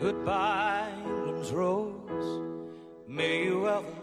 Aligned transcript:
Goodbye, 0.00 0.90
England's 1.04 1.52
rose. 1.52 2.40
May 3.06 3.44
you 3.44 3.68
ever 3.68 3.94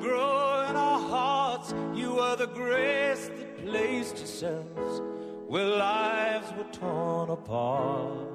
grow 0.00 0.66
in 0.70 0.74
our 0.74 0.98
hearts. 0.98 1.74
You 1.94 2.18
are 2.18 2.34
the 2.34 2.46
grace 2.46 3.28
that 3.28 3.58
placed 3.62 4.16
yourselves 4.16 5.02
where 5.46 5.66
lives 5.66 6.50
were 6.56 6.72
torn 6.72 7.28
apart. 7.28 8.26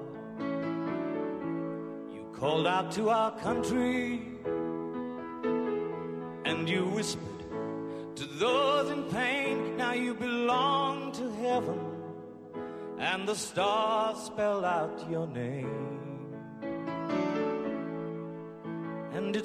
You 2.14 2.30
called 2.32 2.68
out 2.68 2.92
to 2.92 3.10
our 3.10 3.32
country 3.40 4.22
and 6.46 6.70
you 6.70 6.86
whispered 6.90 7.44
to 8.18 8.26
those 8.26 8.92
in 8.92 9.04
pain. 9.06 9.78
Now 9.78 9.94
you 9.94 10.14
belong 10.14 11.12
to 11.14 11.32
heaven, 11.42 11.80
and 13.00 13.28
the 13.28 13.36
stars 13.36 14.20
spell 14.20 14.64
out 14.64 15.10
your 15.10 15.26
name. 15.26 15.79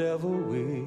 ever 0.00 0.28
will. 0.28 0.86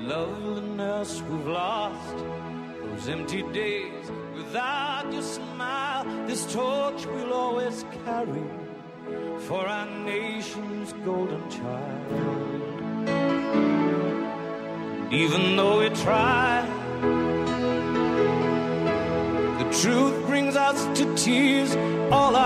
Loveliness 0.00 1.22
we've 1.22 1.46
lost, 1.46 2.16
those 2.80 3.08
empty 3.08 3.42
days 3.52 4.10
without 4.34 5.12
your 5.12 5.22
smile. 5.22 6.04
This 6.26 6.50
torch 6.52 7.06
we'll 7.06 7.32
always 7.32 7.84
carry 8.04 8.42
for 9.40 9.66
our 9.66 9.86
nation's 10.04 10.92
golden 11.04 11.50
child. 11.50 12.67
Even 15.10 15.56
though 15.56 15.78
we 15.78 15.88
try, 15.88 16.62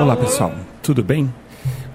Olá 0.01 0.17
pessoal, 0.17 0.53
tudo 0.81 1.03
bem? 1.03 1.33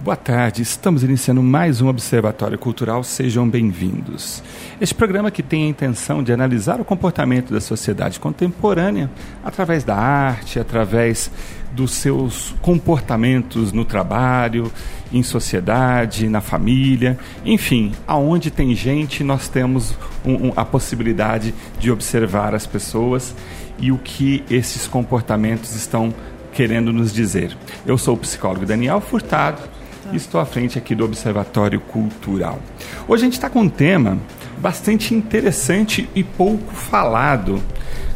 Boa 0.08 0.16
tarde, 0.16 0.62
estamos 0.62 1.04
iniciando 1.04 1.44
mais 1.44 1.82
um 1.82 1.90
Observatório 1.90 2.58
Cultural, 2.58 3.04
sejam 3.04 3.46
bem-vindos. 3.46 4.42
Este 4.80 4.96
programa 4.96 5.30
que 5.30 5.44
tem 5.44 5.66
a 5.66 5.68
intenção 5.68 6.24
de 6.24 6.32
analisar 6.32 6.80
o 6.80 6.86
comportamento 6.86 7.54
da 7.54 7.60
sociedade 7.60 8.18
contemporânea 8.18 9.12
através 9.44 9.84
da 9.84 9.98
arte, 9.98 10.62
através 10.62 11.30
dos 11.74 11.92
seus 11.92 12.56
comportamentos 12.62 13.74
no 13.74 13.84
trabalho, 13.84 14.72
em 15.12 15.22
sociedade, 15.22 16.30
na 16.30 16.40
família, 16.40 17.20
enfim, 17.44 17.92
aonde 18.08 18.50
tem 18.50 18.74
gente, 18.74 19.26
nós 19.26 19.50
temos 19.50 19.94
um, 20.26 20.48
um, 20.48 20.54
a 20.56 20.64
possibilidade 20.64 21.54
de 21.82 21.92
observar 21.92 22.56
as 22.56 22.66
pessoas 22.66 23.36
e 23.78 23.92
o 23.92 23.98
que 23.98 24.42
esses 24.50 24.88
comportamentos 24.88 25.76
estão 25.76 26.14
querendo 26.54 26.94
nos 26.94 27.14
dizer. 27.14 27.58
Eu 27.86 27.98
sou 27.98 28.16
o 28.16 28.18
psicólogo 28.18 28.66
Daniel 28.66 29.02
Furtado 29.02 29.76
estou 30.16 30.40
à 30.40 30.46
frente 30.46 30.78
aqui 30.78 30.96
do 30.96 31.04
Observatório 31.04 31.80
Cultural. 31.80 32.60
Hoje 33.08 33.24
a 33.24 33.26
gente 33.26 33.34
está 33.34 33.50
com 33.50 33.62
um 33.62 33.70
tema 33.70 34.18
bastante 34.58 35.14
interessante 35.14 36.10
e 36.16 36.24
pouco 36.24 36.74
falado, 36.74 37.62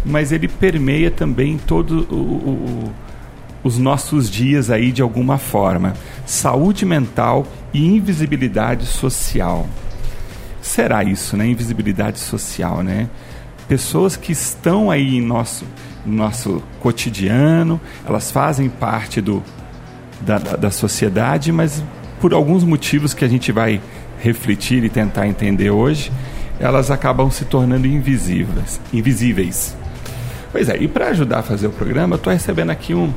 mas 0.06 0.32
ele 0.32 0.48
permeia 0.48 1.12
também 1.12 1.58
todo 1.58 2.08
o, 2.10 2.16
o, 2.16 2.94
os 3.64 3.78
nossos 3.78 4.30
dias 4.30 4.70
aí 4.70 4.92
de 4.92 5.02
alguma 5.02 5.38
forma. 5.38 5.94
Saúde 6.26 6.86
mental 6.86 7.46
e 7.74 7.86
invisibilidade 7.86 8.86
social. 8.86 9.68
Será 10.62 11.04
isso, 11.04 11.36
né? 11.36 11.48
Invisibilidade 11.48 12.20
social, 12.20 12.84
né? 12.84 13.10
Pessoas 13.68 14.16
que 14.16 14.32
estão 14.32 14.92
aí 14.92 15.18
em 15.18 15.22
nosso, 15.22 15.66
nosso 16.06 16.62
cotidiano, 16.80 17.80
elas 18.06 18.30
fazem 18.32 18.70
parte 18.70 19.22
do, 19.22 19.44
da, 20.22 20.38
da, 20.38 20.56
da 20.56 20.72
sociedade, 20.72 21.52
mas 21.52 21.84
por 22.20 22.34
alguns 22.34 22.64
motivos 22.64 23.14
que 23.14 23.26
a 23.26 23.28
gente 23.28 23.52
vai 23.52 23.82
refletir 24.20 24.84
e 24.84 24.90
tentar 24.90 25.28
entender 25.28 25.72
hoje, 25.72 26.12
elas 26.60 26.92
acabam 26.92 27.30
se 27.32 27.46
tornando 27.46 27.88
invisíveis. 27.88 28.80
invisíveis. 28.94 29.76
Pois 30.52 30.70
é, 30.70 30.78
e 30.78 30.88
para 30.88 31.08
ajudar 31.08 31.40
a 31.40 31.44
fazer 31.44 31.68
o 31.68 31.72
programa, 31.72 32.16
eu 32.16 32.18
estou 32.18 32.32
recebendo 32.32 32.70
aqui 32.70 32.94
um, 32.94 33.12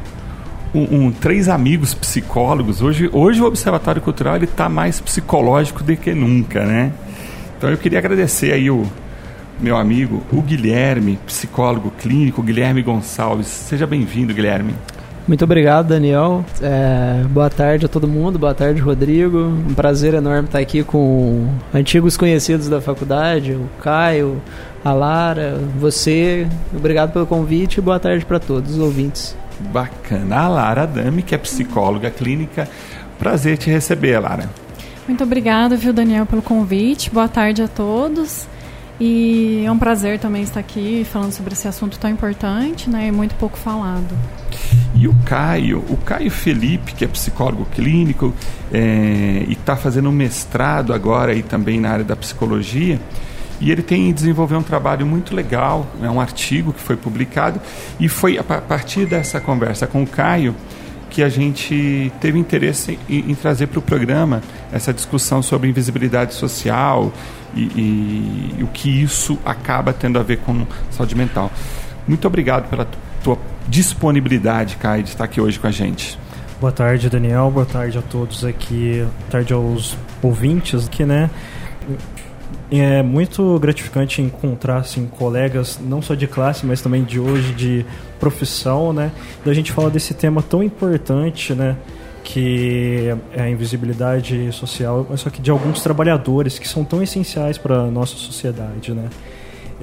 um, 0.75 1.07
um, 1.07 1.13
três 1.13 1.49
amigos 1.49 1.93
psicólogos. 1.93 2.81
Hoje, 2.81 3.11
hoje 3.13 3.43
o 3.43 3.45
Observatório 3.45 4.01
Cultural 4.01 4.37
está 4.39 4.69
mais 4.69 5.01
psicológico 5.01 5.83
do 5.83 5.95
que 5.97 6.15
nunca, 6.15 6.65
né? 6.65 6.93
Então 7.59 7.69
eu 7.69 7.77
queria 7.77 7.99
agradecer 7.99 8.53
aí 8.53 8.71
o 8.71 8.87
meu 9.61 9.77
amigo, 9.77 10.23
o 10.33 10.41
Guilherme, 10.41 11.19
psicólogo 11.27 11.91
clínico, 11.99 12.43
Guilherme 12.43 12.83
Gonçalves. 12.83 13.47
Seja 13.47 13.87
bem-vindo, 13.87 14.33
Guilherme. 14.33 14.75
Muito 15.27 15.43
obrigado, 15.43 15.89
Daniel. 15.89 16.45
É, 16.61 17.25
boa 17.29 17.49
tarde 17.49 17.87
a 17.87 17.89
todo 17.89 18.07
mundo, 18.07 18.39
boa 18.39 18.55
tarde, 18.55 18.79
Rodrigo. 18.81 19.39
Um 19.39 19.73
prazer 19.73 20.13
enorme 20.13 20.45
estar 20.45 20.59
aqui 20.59 20.85
com 20.85 21.49
antigos 21.73 22.15
conhecidos 22.15 22.69
da 22.69 22.79
faculdade, 22.79 23.53
o 23.53 23.67
Caio, 23.83 24.43
a 24.85 24.93
Lara, 24.93 25.59
você. 25.79 26.47
Obrigado 26.77 27.13
pelo 27.13 27.27
convite 27.27 27.79
e 27.79 27.81
boa 27.81 27.99
tarde 27.99 28.25
para 28.27 28.39
todos 28.39 28.75
os 28.75 28.79
ouvintes. 28.79 29.35
Bacana. 29.73 30.37
A 30.37 30.49
Lara 30.49 30.87
Dami, 30.87 31.23
que 31.23 31.35
é 31.35 31.39
psicóloga 31.39 32.11
clínica. 32.11 32.69
Prazer 33.19 33.57
te 33.57 33.71
receber, 33.71 34.19
Lara. 34.19 34.51
Muito 35.09 35.25
obrigada, 35.25 35.75
viu, 35.75 35.95
Daniel, 35.95 36.27
pelo 36.27 36.43
convite. 36.43 37.11
Boa 37.11 37.29
tarde 37.29 37.63
a 37.63 37.69
todos. 37.69 38.47
E 39.01 39.65
é 39.67 39.71
um 39.71 39.79
prazer 39.79 40.19
também 40.19 40.43
estar 40.43 40.61
aqui 40.61 41.05
falando 41.11 41.33
sobre 41.33 41.53
esse 41.53 41.67
assunto 41.67 41.99
tão 41.99 42.09
importante 42.11 42.89
né, 42.89 43.09
e 43.09 43.13
muito 43.13 43.35
pouco 43.35 43.59
falado. 43.59 44.15
E 44.95 45.09
o 45.09 45.15
Caio, 45.25 45.85
o 45.89 45.97
Caio 45.97 46.31
Felipe, 46.31 46.95
que 46.95 47.05
é 47.05 47.09
psicólogo 47.09 47.67
clínico 47.67 48.33
é, 48.73 49.45
e 49.49 49.53
está 49.53 49.75
fazendo 49.75 50.09
um 50.09 50.13
mestrado 50.13 50.93
agora 50.93 51.33
aí 51.33 51.43
também 51.43 51.81
na 51.81 51.91
área 51.91 52.05
da 52.05 52.15
psicologia, 52.15 53.01
e 53.61 53.71
ele 53.71 53.83
tem 53.83 54.13
desenvolvido 54.13 54.61
um 54.61 54.63
trabalho 54.63 55.05
muito 55.05 55.35
legal, 55.35 55.87
é 56.01 56.09
um 56.09 56.21
artigo 56.21 56.73
que 56.73 56.81
foi 56.81 56.97
publicado, 56.97 57.61
e 57.99 58.09
foi 58.09 58.39
a 58.39 58.45
partir 58.45 59.07
dessa 59.07 59.41
conversa 59.41 59.87
com 59.87 60.03
o 60.03 60.07
Caio 60.07 60.55
que 61.15 61.23
a 61.23 61.29
gente 61.29 62.13
teve 62.21 62.37
interesse 62.37 62.99
em, 63.09 63.31
em 63.31 63.35
trazer 63.37 63.69
para 63.69 63.79
o 63.79 63.83
programa 63.83 64.43
essa 64.73 64.93
discussão 64.93 65.41
sobre 65.43 65.69
invisibilidade 65.69 66.35
social 66.35 67.13
e, 67.55 67.61
e, 67.63 68.55
e, 68.59 68.63
o 68.65 68.67
que 68.67 68.91
isso 68.91 69.39
acaba 69.45 69.93
tendo 69.93 70.19
a 70.19 70.25
ver 70.25 70.39
com 70.39 70.67
saúde 70.91 71.15
mental. 71.15 71.53
Muito 72.09 72.27
obrigado 72.27 72.69
pela 72.69 72.89
tua 73.23 73.39
disponibilidade, 73.69 74.75
Kai, 74.75 75.05
de 75.05 75.11
estar 75.11 75.23
aqui 75.23 75.41
hoje 75.41 75.57
com 75.61 75.69
a 75.69 75.71
gente. 75.71 76.19
Boa 76.61 76.73
tarde, 76.73 77.09
Daniel. 77.09 77.49
Boa 77.49 77.65
tarde 77.65 77.97
a 77.97 78.03
todos 78.03 78.45
aqui. 78.45 78.97
Boa 78.99 79.31
tarde 79.31 79.53
aos 79.53 79.97
ouvintes 80.21 80.89
aqui, 80.89 81.05
né? 81.05 81.31
É 82.71 83.03
muito 83.03 83.59
gratificante 83.59 84.23
encontrar 84.23 84.79
assim, 84.79 85.07
colegas, 85.07 85.79
não 85.81 86.01
só 86.01 86.15
de 86.15 86.27
classe, 86.27 86.65
mas 86.65 86.81
também 86.81 87.05
de 87.05 87.21
hoje, 87.21 87.53
de 87.53 87.87
profissão, 88.19 88.93
né? 88.93 89.13
Da 89.45 89.53
gente 89.53 89.71
falar 89.71 89.91
desse 89.91 90.15
tema 90.15 90.43
tão 90.43 90.63
importante, 90.63 91.55
né? 91.55 91.77
Que 92.23 93.15
é 93.33 93.43
a 93.43 93.51
invisibilidade 93.51 94.51
social, 94.53 95.07
mas 95.09 95.21
só 95.21 95.31
que 95.31 95.43
de 95.43 95.51
alguns 95.51 95.83
trabalhadores 95.83 96.59
que 96.59 96.67
são 96.67 96.85
tão 96.85 97.03
essenciais 97.03 97.59
para 97.59 97.83
a 97.83 97.91
nossa 97.91 98.17
sociedade, 98.17 98.93
né? 98.93 99.09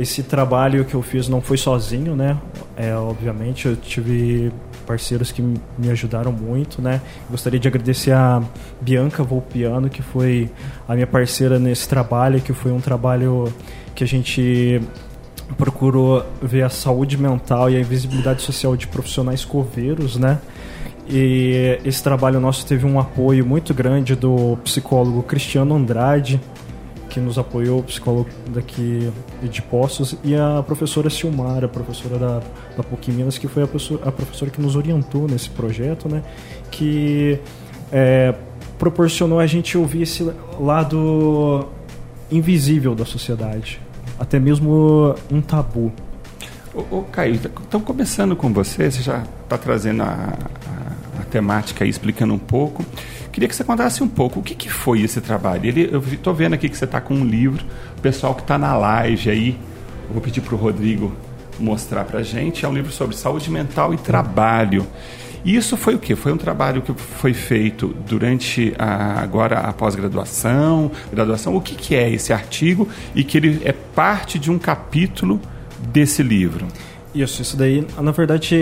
Esse 0.01 0.23
trabalho 0.23 0.83
que 0.83 0.95
eu 0.95 1.03
fiz 1.03 1.27
não 1.27 1.41
foi 1.41 1.57
sozinho, 1.57 2.15
né? 2.15 2.35
É, 2.75 2.95
obviamente, 2.95 3.67
eu 3.67 3.75
tive 3.75 4.51
parceiros 4.87 5.31
que 5.31 5.43
me 5.43 5.91
ajudaram 5.91 6.31
muito, 6.31 6.81
né? 6.81 6.99
Gostaria 7.29 7.59
de 7.59 7.67
agradecer 7.67 8.11
a 8.11 8.41
Bianca 8.81 9.23
Volpiano, 9.23 9.91
que 9.91 10.01
foi 10.01 10.49
a 10.87 10.95
minha 10.95 11.05
parceira 11.05 11.59
nesse 11.59 11.87
trabalho, 11.87 12.41
que 12.41 12.51
foi 12.51 12.71
um 12.71 12.79
trabalho 12.79 13.53
que 13.93 14.03
a 14.03 14.07
gente 14.07 14.81
procurou 15.55 16.25
ver 16.41 16.63
a 16.63 16.69
saúde 16.69 17.15
mental 17.15 17.69
e 17.69 17.77
a 17.77 17.79
invisibilidade 17.79 18.41
social 18.41 18.75
de 18.75 18.87
profissionais 18.87 19.45
coveiros, 19.45 20.17
né? 20.17 20.39
E 21.07 21.79
esse 21.85 22.01
trabalho 22.01 22.39
nosso 22.39 22.65
teve 22.65 22.87
um 22.87 22.99
apoio 22.99 23.45
muito 23.45 23.71
grande 23.71 24.15
do 24.15 24.57
psicólogo 24.63 25.21
Cristiano 25.21 25.75
Andrade, 25.75 26.41
que 27.11 27.19
nos 27.19 27.37
apoiou, 27.37 27.79
o 27.79 27.83
psicólogo 27.83 28.29
daqui 28.47 29.11
de 29.43 29.61
Poços, 29.61 30.15
e 30.23 30.33
a 30.33 30.63
professora 30.65 31.09
Silmara, 31.09 31.67
professora 31.67 32.17
da, 32.17 32.41
da 32.77 32.83
PUC 32.83 33.11
Minas, 33.11 33.37
que 33.37 33.49
foi 33.49 33.63
a 33.63 33.67
professora, 33.67 34.07
a 34.07 34.11
professora 34.11 34.49
que 34.49 34.61
nos 34.61 34.77
orientou 34.77 35.27
nesse 35.27 35.49
projeto, 35.49 36.07
né? 36.07 36.23
Que 36.71 37.37
é, 37.91 38.33
proporcionou 38.79 39.39
a 39.39 39.45
gente 39.45 39.77
ouvir 39.77 40.03
esse 40.03 40.23
lado 40.57 41.67
invisível 42.31 42.95
da 42.95 43.05
sociedade, 43.05 43.81
até 44.17 44.39
mesmo 44.39 45.13
um 45.29 45.41
tabu. 45.41 45.91
Ô, 46.73 46.99
ô 46.99 47.01
Caio, 47.03 47.35
então 47.67 47.81
começando 47.81 48.37
com 48.37 48.53
você, 48.53 48.89
você 48.89 49.01
já 49.01 49.23
está 49.43 49.57
trazendo 49.57 50.03
a, 50.03 50.05
a, 50.05 51.21
a, 51.21 51.25
temática 51.25 51.83
aí, 51.83 51.89
explicando 51.89 52.33
um 52.33 52.39
pouco. 52.39 52.85
Queria 53.41 53.49
que 53.49 53.55
você 53.55 53.63
contasse 53.63 54.03
um 54.03 54.07
pouco 54.07 54.39
o 54.39 54.43
que, 54.43 54.53
que 54.53 54.69
foi 54.69 55.01
esse 55.01 55.19
trabalho. 55.19 55.65
Ele, 55.65 55.89
eu 55.91 55.99
estou 55.99 56.31
vendo 56.31 56.53
aqui 56.53 56.69
que 56.69 56.77
você 56.77 56.85
está 56.85 57.01
com 57.01 57.15
um 57.15 57.25
livro, 57.25 57.65
o 57.97 57.99
pessoal 57.99 58.35
que 58.35 58.41
está 58.41 58.55
na 58.55 58.77
live 58.77 59.31
aí, 59.31 59.57
vou 60.11 60.21
pedir 60.21 60.41
para 60.41 60.53
o 60.53 60.57
Rodrigo 60.59 61.11
mostrar 61.59 62.03
para 62.03 62.19
a 62.19 62.23
gente, 62.23 62.63
é 62.63 62.69
um 62.69 62.73
livro 62.75 62.91
sobre 62.91 63.15
saúde 63.15 63.49
mental 63.49 63.95
e 63.95 63.97
trabalho. 63.97 64.85
E 65.43 65.55
isso 65.55 65.75
foi 65.75 65.95
o 65.95 65.97
quê? 65.97 66.15
Foi 66.15 66.31
um 66.31 66.37
trabalho 66.37 66.83
que 66.83 66.93
foi 66.93 67.33
feito 67.33 67.87
durante 68.07 68.75
a, 68.77 69.19
agora 69.19 69.61
a 69.61 69.73
pós-graduação, 69.73 70.91
graduação. 71.11 71.55
O 71.55 71.61
que, 71.61 71.73
que 71.73 71.95
é 71.95 72.11
esse 72.11 72.31
artigo 72.31 72.87
e 73.15 73.23
que 73.23 73.39
ele 73.39 73.59
é 73.65 73.73
parte 73.73 74.37
de 74.37 74.51
um 74.51 74.59
capítulo 74.59 75.41
desse 75.91 76.21
livro? 76.21 76.67
Isso, 77.13 77.41
isso 77.41 77.57
daí, 77.57 77.85
na 77.99 78.11
verdade, 78.11 78.55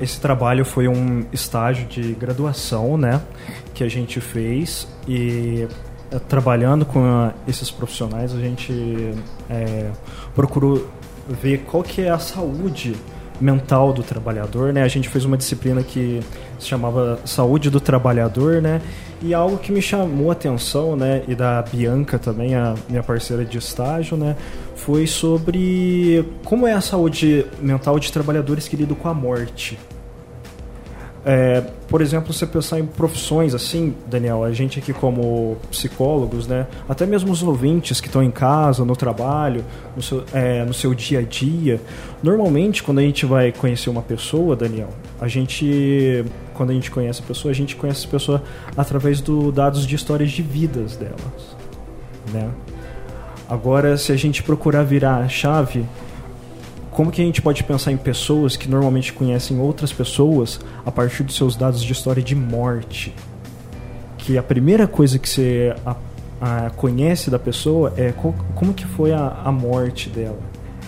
esse 0.00 0.20
trabalho 0.20 0.64
foi 0.64 0.86
um 0.86 1.24
estágio 1.32 1.86
de 1.86 2.12
graduação, 2.12 2.96
né, 2.96 3.20
que 3.74 3.82
a 3.82 3.88
gente 3.88 4.20
fez 4.20 4.86
e 5.06 5.66
é, 6.10 6.18
trabalhando 6.18 6.86
com 6.86 7.30
esses 7.46 7.70
profissionais 7.70 8.34
a 8.34 8.38
gente 8.38 9.12
é, 9.50 9.90
procurou 10.34 10.88
ver 11.28 11.58
qual 11.58 11.82
que 11.82 12.00
é 12.00 12.08
a 12.08 12.18
saúde 12.18 12.96
mental 13.40 13.92
do 13.92 14.02
trabalhador, 14.02 14.72
né? 14.72 14.82
A 14.82 14.88
gente 14.88 15.08
fez 15.08 15.24
uma 15.24 15.36
disciplina 15.36 15.82
que 15.82 16.20
se 16.58 16.66
chamava 16.66 17.20
Saúde 17.24 17.70
do 17.70 17.80
Trabalhador, 17.80 18.60
né? 18.60 18.80
E 19.22 19.32
algo 19.34 19.58
que 19.58 19.70
me 19.70 19.82
chamou 19.82 20.30
a 20.30 20.32
atenção, 20.32 20.96
né, 20.96 21.22
e 21.26 21.34
da 21.34 21.60
Bianca 21.62 22.18
também, 22.18 22.54
a 22.54 22.74
minha 22.88 23.02
parceira 23.02 23.44
de 23.44 23.58
estágio, 23.58 24.16
né, 24.16 24.36
foi 24.88 25.06
sobre 25.06 26.24
como 26.46 26.66
é 26.66 26.72
a 26.72 26.80
saúde 26.80 27.44
mental 27.60 27.98
de 27.98 28.10
trabalhadores 28.10 28.66
que 28.66 28.74
lidam 28.74 28.96
com 28.96 29.06
a 29.06 29.12
morte. 29.12 29.78
É, 31.26 31.62
por 31.88 32.00
exemplo, 32.00 32.32
você 32.32 32.46
pensar 32.46 32.80
em 32.80 32.86
profissões 32.86 33.54
assim, 33.54 33.94
Daniel, 34.06 34.42
a 34.42 34.50
gente 34.50 34.78
aqui 34.78 34.94
como 34.94 35.58
psicólogos, 35.70 36.46
né, 36.46 36.66
até 36.88 37.04
mesmo 37.04 37.30
os 37.30 37.42
ouvintes 37.42 38.00
que 38.00 38.06
estão 38.06 38.22
em 38.22 38.30
casa, 38.30 38.82
no 38.82 38.96
trabalho, 38.96 39.62
no 39.94 40.00
seu, 40.00 40.24
é, 40.32 40.64
no 40.64 40.72
seu 40.72 40.94
dia 40.94 41.18
a 41.18 41.22
dia, 41.22 41.78
normalmente 42.22 42.82
quando 42.82 43.00
a 43.00 43.02
gente 43.02 43.26
vai 43.26 43.52
conhecer 43.52 43.90
uma 43.90 44.00
pessoa, 44.00 44.56
Daniel, 44.56 44.88
a 45.20 45.28
gente, 45.28 46.24
quando 46.54 46.70
a 46.70 46.72
gente 46.72 46.90
conhece 46.90 47.20
a 47.20 47.26
pessoa, 47.26 47.52
a 47.52 47.54
gente 47.54 47.76
conhece 47.76 48.06
a 48.06 48.08
pessoa 48.08 48.42
através 48.74 49.20
dos 49.20 49.52
dados 49.52 49.86
de 49.86 49.94
histórias 49.94 50.30
de 50.30 50.40
vidas 50.40 50.96
delas, 50.96 51.56
né? 52.32 52.48
Agora, 53.48 53.96
se 53.96 54.12
a 54.12 54.16
gente 54.16 54.42
procurar 54.42 54.84
virar 54.84 55.18
a 55.18 55.28
chave 55.28 55.86
como 56.98 57.12
que 57.12 57.22
a 57.22 57.24
gente 57.24 57.40
pode 57.40 57.62
pensar 57.62 57.92
em 57.92 57.96
pessoas 57.96 58.56
que 58.56 58.68
normalmente 58.68 59.12
conhecem 59.12 59.60
outras 59.60 59.92
pessoas 59.92 60.58
a 60.84 60.90
partir 60.90 61.22
dos 61.22 61.36
seus 61.36 61.54
dados 61.54 61.80
de 61.80 61.92
história 61.92 62.20
de 62.20 62.34
morte? 62.34 63.14
Que 64.16 64.36
a 64.36 64.42
primeira 64.42 64.84
coisa 64.88 65.16
que 65.16 65.28
você 65.28 65.76
a, 65.86 65.94
a, 66.40 66.70
conhece 66.70 67.30
da 67.30 67.38
pessoa 67.38 67.94
é 67.96 68.10
co, 68.10 68.34
como 68.56 68.74
que 68.74 68.84
foi 68.84 69.12
a, 69.12 69.28
a 69.44 69.52
morte 69.52 70.10
dela. 70.10 70.40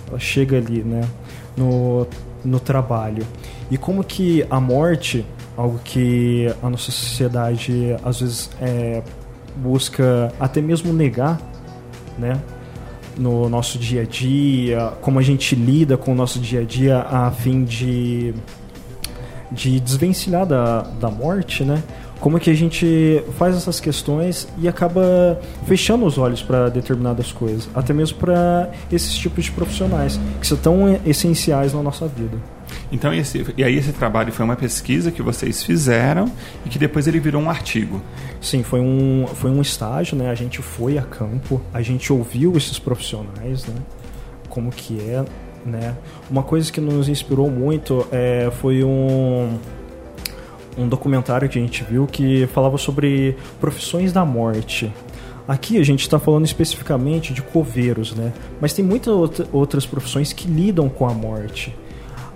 Ela 0.08 0.18
chega 0.18 0.56
ali, 0.56 0.82
né, 0.82 1.08
no, 1.56 2.08
no 2.44 2.58
trabalho. 2.58 3.24
E 3.70 3.78
como 3.78 4.02
que 4.02 4.44
a 4.50 4.58
morte, 4.58 5.24
algo 5.56 5.78
que 5.84 6.52
a 6.60 6.68
nossa 6.68 6.90
sociedade 6.90 7.96
às 8.02 8.20
vezes 8.20 8.50
é, 8.60 9.00
busca 9.54 10.32
até 10.40 10.60
mesmo 10.60 10.92
negar, 10.92 11.40
né? 12.20 12.40
no 13.16 13.48
nosso 13.48 13.78
dia 13.78 14.02
a 14.02 14.04
dia, 14.04 14.92
como 15.00 15.18
a 15.18 15.22
gente 15.22 15.54
lida 15.54 15.96
com 15.96 16.12
o 16.12 16.14
nosso 16.14 16.38
dia 16.38 16.60
a 16.60 16.64
dia 16.64 17.00
a 17.00 17.30
fim 17.30 17.64
de, 17.64 18.34
de 19.50 19.78
desvencilhar 19.80 20.46
da, 20.46 20.82
da 20.82 21.10
morte, 21.10 21.64
né? 21.64 21.82
Como 22.20 22.38
que 22.38 22.50
a 22.50 22.54
gente 22.54 23.22
faz 23.38 23.56
essas 23.56 23.80
questões 23.80 24.46
e 24.58 24.68
acaba 24.68 25.40
fechando 25.66 26.04
os 26.04 26.18
olhos 26.18 26.42
para 26.42 26.68
determinadas 26.68 27.32
coisas, 27.32 27.68
até 27.74 27.94
mesmo 27.94 28.18
para 28.18 28.70
esses 28.92 29.16
tipos 29.16 29.46
de 29.46 29.52
profissionais 29.52 30.20
que 30.38 30.46
são 30.46 30.58
tão 30.58 31.00
essenciais 31.06 31.72
na 31.72 31.82
nossa 31.82 32.06
vida. 32.06 32.36
Então, 32.92 33.12
esse, 33.14 33.46
e 33.56 33.64
aí 33.64 33.76
esse 33.76 33.92
trabalho 33.92 34.32
foi 34.32 34.44
uma 34.44 34.56
pesquisa 34.56 35.10
que 35.10 35.22
vocês 35.22 35.62
fizeram 35.62 36.30
e 36.66 36.68
que 36.68 36.78
depois 36.78 37.06
ele 37.06 37.18
virou 37.18 37.40
um 37.40 37.48
artigo. 37.48 38.02
Sim, 38.40 38.62
foi 38.62 38.80
um, 38.80 39.26
foi 39.34 39.50
um 39.50 39.62
estágio, 39.62 40.16
né? 40.16 40.30
A 40.30 40.34
gente 40.34 40.60
foi 40.60 40.98
a 40.98 41.02
campo, 41.02 41.60
a 41.72 41.80
gente 41.80 42.12
ouviu 42.12 42.56
esses 42.56 42.78
profissionais, 42.78 43.64
né? 43.66 43.76
Como 44.48 44.70
que 44.70 45.00
é, 45.00 45.24
né? 45.64 45.96
Uma 46.28 46.42
coisa 46.42 46.70
que 46.70 46.80
nos 46.80 47.08
inspirou 47.08 47.50
muito 47.50 48.06
é, 48.10 48.50
foi 48.60 48.82
um, 48.84 49.58
um 50.80 50.88
documentário 50.88 51.48
que 51.48 51.58
a 51.58 51.62
gente 51.62 51.84
viu 51.84 52.06
que 52.06 52.46
falava 52.48 52.78
sobre 52.78 53.36
profissões 53.60 54.12
da 54.12 54.24
morte. 54.24 54.92
Aqui 55.46 55.78
a 55.78 55.84
gente 55.84 56.02
está 56.02 56.18
falando 56.18 56.44
especificamente 56.44 57.34
de 57.34 57.42
coveiros, 57.42 58.14
né? 58.14 58.32
Mas 58.60 58.72
tem 58.72 58.84
muitas 58.84 59.14
outras 59.52 59.84
profissões 59.84 60.32
que 60.32 60.48
lidam 60.48 60.88
com 60.88 61.08
a 61.08 61.12
morte 61.12 61.74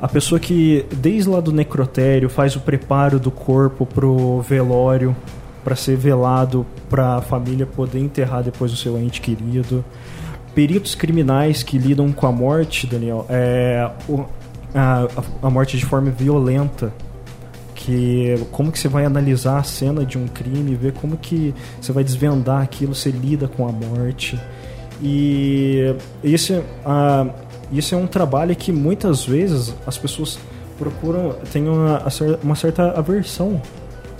a 0.04 0.08
pessoa 0.08 0.38
que 0.38 0.84
desde 0.96 1.30
lá 1.30 1.40
do 1.40 1.50
necrotério 1.50 2.28
faz 2.28 2.54
o 2.56 2.60
preparo 2.60 3.18
do 3.18 3.30
corpo 3.30 3.86
pro 3.86 4.42
velório 4.42 5.16
para 5.64 5.74
ser 5.74 5.96
velado 5.96 6.66
para 6.90 7.16
a 7.16 7.22
família 7.22 7.64
poder 7.64 8.00
enterrar 8.00 8.42
depois 8.42 8.70
o 8.70 8.76
seu 8.76 8.98
ente 8.98 9.22
querido 9.22 9.82
peritos 10.54 10.94
criminais 10.94 11.62
que 11.62 11.78
lidam 11.78 12.12
com 12.12 12.26
a 12.26 12.32
morte 12.32 12.86
Daniel 12.86 13.24
é 13.30 13.90
a, 14.74 15.08
a 15.42 15.48
morte 15.48 15.78
de 15.78 15.86
forma 15.86 16.10
violenta 16.10 16.92
que 17.74 18.34
como 18.50 18.70
que 18.70 18.78
você 18.78 18.88
vai 18.88 19.04
analisar 19.04 19.58
a 19.58 19.62
cena 19.62 20.04
de 20.04 20.16
um 20.16 20.26
crime 20.26 20.74
ver 20.74 20.92
como 20.92 21.16
que 21.16 21.54
você 21.80 21.92
vai 21.92 22.04
desvendar 22.04 22.62
aquilo 22.62 22.94
você 22.94 23.10
lida 23.10 23.48
com 23.48 23.68
a 23.68 23.72
morte. 23.72 24.38
E 25.02 25.94
esse 26.22 26.62
isso 27.72 27.94
é 27.94 27.98
um 27.98 28.06
trabalho 28.06 28.54
que 28.54 28.70
muitas 28.70 29.24
vezes 29.24 29.74
as 29.86 29.98
pessoas 29.98 30.38
procuram, 30.78 31.34
têm 31.52 31.68
uma, 31.68 32.02
uma 32.42 32.54
certa 32.54 32.90
aversão 32.90 33.60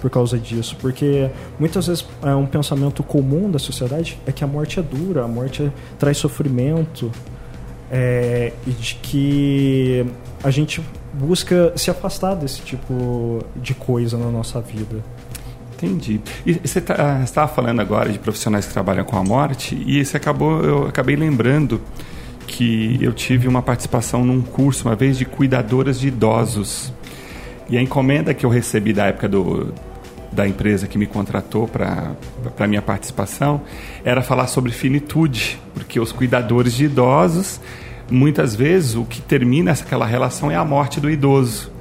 por 0.00 0.10
causa 0.10 0.38
disso, 0.38 0.76
porque 0.80 1.30
muitas 1.58 1.86
vezes 1.86 2.06
é 2.22 2.34
um 2.34 2.46
pensamento 2.46 3.02
comum 3.02 3.50
da 3.50 3.58
sociedade 3.58 4.18
é 4.26 4.32
que 4.32 4.44
a 4.44 4.46
morte 4.46 4.78
é 4.78 4.82
dura, 4.82 5.24
a 5.24 5.28
morte 5.28 5.62
é, 5.62 5.70
traz 5.98 6.18
sofrimento 6.18 7.10
é, 7.90 8.52
e 8.66 8.70
de 8.70 8.96
que 8.96 10.06
a 10.42 10.50
gente 10.50 10.82
busca 11.14 11.72
se 11.76 11.90
afastar 11.90 12.34
desse 12.34 12.60
tipo 12.62 13.44
de 13.56 13.74
coisa 13.74 14.18
na 14.18 14.30
nossa 14.30 14.60
vida. 14.60 15.02
Entendi. 15.74 16.20
E 16.46 16.54
você 16.54 16.80
tá, 16.80 17.20
estava 17.22 17.48
falando 17.48 17.80
agora 17.80 18.10
de 18.10 18.18
profissionais 18.18 18.66
que 18.66 18.72
trabalham 18.72 19.04
com 19.04 19.16
a 19.16 19.24
morte 19.24 19.80
e 19.86 20.04
você 20.04 20.16
acabou, 20.16 20.62
eu 20.62 20.86
acabei 20.86 21.16
lembrando 21.16 21.80
que 22.46 22.98
eu 23.00 23.12
tive 23.12 23.48
uma 23.48 23.62
participação 23.62 24.24
num 24.24 24.40
curso 24.40 24.88
uma 24.88 24.94
vez 24.94 25.18
de 25.18 25.24
cuidadoras 25.24 25.98
de 25.98 26.08
idosos. 26.08 26.92
E 27.68 27.76
a 27.76 27.82
encomenda 27.82 28.34
que 28.34 28.44
eu 28.44 28.50
recebi 28.50 28.92
da 28.92 29.06
época 29.06 29.28
do, 29.28 29.72
da 30.30 30.46
empresa 30.46 30.86
que 30.86 30.98
me 30.98 31.06
contratou 31.06 31.66
para 31.66 32.14
a 32.58 32.66
minha 32.66 32.82
participação 32.82 33.62
era 34.04 34.22
falar 34.22 34.46
sobre 34.46 34.72
finitude, 34.72 35.58
porque 35.72 35.98
os 35.98 36.12
cuidadores 36.12 36.74
de 36.74 36.84
idosos, 36.84 37.60
muitas 38.10 38.54
vezes, 38.54 38.94
o 38.94 39.04
que 39.04 39.20
termina 39.20 39.72
aquela 39.72 40.06
relação 40.06 40.50
é 40.50 40.56
a 40.56 40.64
morte 40.64 41.00
do 41.00 41.10
idoso. 41.10 41.72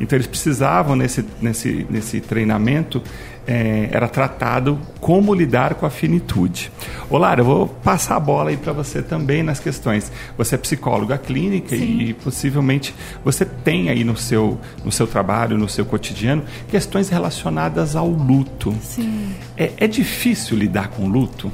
Então, 0.00 0.16
eles 0.16 0.26
precisavam, 0.26 0.94
nesse, 0.94 1.24
nesse, 1.40 1.86
nesse 1.90 2.20
treinamento, 2.20 3.02
é, 3.48 3.88
era 3.90 4.06
tratado 4.06 4.78
como 5.00 5.32
lidar 5.34 5.74
com 5.74 5.86
a 5.86 5.90
finitude. 5.90 6.70
Olá, 7.08 7.34
eu 7.38 7.44
vou 7.44 7.66
passar 7.66 8.16
a 8.16 8.20
bola 8.20 8.50
aí 8.50 8.58
para 8.58 8.74
você 8.74 9.02
também 9.02 9.42
nas 9.42 9.58
questões. 9.58 10.12
Você 10.36 10.54
é 10.54 10.58
psicóloga 10.58 11.16
clínica 11.16 11.74
Sim. 11.74 12.00
e 12.00 12.12
possivelmente 12.12 12.94
você 13.24 13.46
tem 13.46 13.88
aí 13.88 14.04
no 14.04 14.18
seu, 14.18 14.60
no 14.84 14.92
seu 14.92 15.06
trabalho, 15.06 15.56
no 15.56 15.66
seu 15.66 15.86
cotidiano, 15.86 16.44
questões 16.68 17.08
relacionadas 17.08 17.96
ao 17.96 18.10
luto. 18.10 18.74
Sim. 18.82 19.34
É, 19.56 19.72
é 19.78 19.86
difícil 19.86 20.58
lidar 20.58 20.88
com 20.88 21.08
luto? 21.08 21.50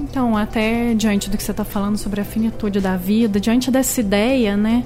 Então, 0.00 0.34
até 0.34 0.94
diante 0.94 1.28
do 1.28 1.36
que 1.36 1.42
você 1.42 1.50
está 1.50 1.62
falando 1.62 1.98
sobre 1.98 2.22
a 2.22 2.24
finitude 2.24 2.80
da 2.80 2.96
vida, 2.96 3.38
diante 3.38 3.70
dessa 3.70 4.00
ideia, 4.00 4.56
né? 4.56 4.82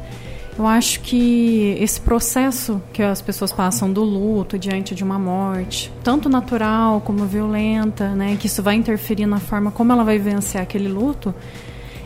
Eu 0.58 0.66
acho 0.66 1.00
que 1.00 1.76
esse 1.80 2.00
processo 2.00 2.82
que 2.92 3.02
as 3.02 3.22
pessoas 3.22 3.52
passam 3.52 3.92
do 3.92 4.02
luto 4.02 4.58
diante 4.58 4.94
de 4.94 5.04
uma 5.04 5.18
morte, 5.18 5.92
tanto 6.02 6.28
natural 6.28 7.00
como 7.00 7.24
violenta, 7.26 8.08
né, 8.10 8.36
que 8.38 8.46
isso 8.46 8.62
vai 8.62 8.76
interferir 8.76 9.26
na 9.26 9.40
forma 9.40 9.72
como 9.72 9.92
ela 9.92 10.04
vai 10.04 10.16
vivenciar 10.16 10.62
aquele 10.62 10.86
luto, 10.86 11.34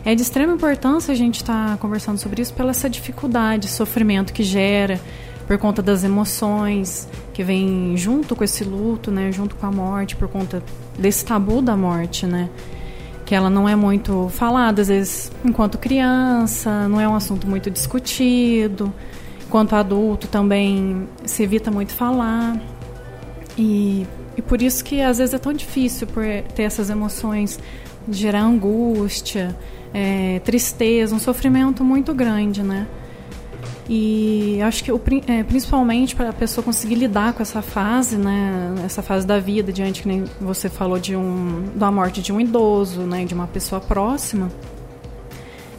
é 0.03 0.15
de 0.15 0.21
extrema 0.23 0.53
importância 0.53 1.11
a 1.11 1.15
gente 1.15 1.37
estar 1.37 1.71
tá 1.71 1.77
conversando 1.77 2.17
sobre 2.17 2.41
isso 2.41 2.53
pela 2.53 2.71
essa 2.71 2.89
dificuldade, 2.89 3.67
sofrimento 3.67 4.33
que 4.33 4.43
gera 4.43 4.99
por 5.45 5.59
conta 5.59 5.83
das 5.83 6.03
emoções 6.03 7.07
que 7.33 7.43
vem 7.43 7.95
junto 7.97 8.35
com 8.35 8.43
esse 8.43 8.63
luto, 8.63 9.11
né, 9.11 9.31
junto 9.31 9.55
com 9.55 9.67
a 9.67 9.71
morte, 9.71 10.15
por 10.15 10.27
conta 10.27 10.63
desse 10.97 11.23
tabu 11.23 11.61
da 11.61 11.77
morte, 11.77 12.25
né? 12.25 12.49
Que 13.29 13.35
ela 13.35 13.47
não 13.47 13.69
é 13.69 13.75
muito 13.75 14.27
falada, 14.29 14.81
às 14.81 14.87
vezes, 14.87 15.31
enquanto 15.45 15.77
criança, 15.77 16.87
não 16.87 16.99
é 16.99 17.07
um 17.07 17.13
assunto 17.13 17.45
muito 17.45 17.69
discutido. 17.69 18.91
Enquanto 19.45 19.73
adulto 19.73 20.27
também 20.27 21.07
se 21.25 21.43
evita 21.43 21.69
muito 21.69 21.93
falar. 21.93 22.59
E, 23.55 24.07
e 24.35 24.41
por 24.41 24.63
isso 24.63 24.83
que 24.83 24.99
às 24.99 25.19
vezes 25.19 25.35
é 25.35 25.37
tão 25.37 25.53
difícil 25.53 26.07
por 26.07 26.23
ter 26.55 26.63
essas 26.63 26.89
emoções, 26.89 27.59
gerar 28.09 28.41
angústia, 28.41 29.55
é, 29.93 30.39
tristeza, 30.43 31.13
um 31.13 31.19
sofrimento 31.19 31.83
muito 31.83 32.15
grande, 32.15 32.63
né? 32.63 32.87
E 33.91 34.61
acho 34.61 34.83
que 34.83 34.91
o, 34.91 35.01
é, 35.25 35.41
principalmente 35.41 36.15
para 36.15 36.29
a 36.29 36.33
pessoa 36.33 36.63
conseguir 36.63 36.93
lidar 36.93 37.33
com 37.33 37.41
essa 37.41 37.59
fase, 37.59 38.17
né, 38.17 38.75
essa 38.85 39.01
fase 39.01 39.25
da 39.25 39.39
vida, 39.39 39.73
diante 39.73 40.03
que 40.03 40.07
nem 40.07 40.25
você 40.39 40.69
falou 40.69 40.99
de 40.99 41.15
um 41.15 41.63
da 41.73 41.89
morte 41.89 42.21
de 42.21 42.31
um 42.31 42.39
idoso, 42.39 43.01
né, 43.01 43.25
de 43.25 43.33
uma 43.33 43.47
pessoa 43.47 43.81
próxima, 43.81 44.51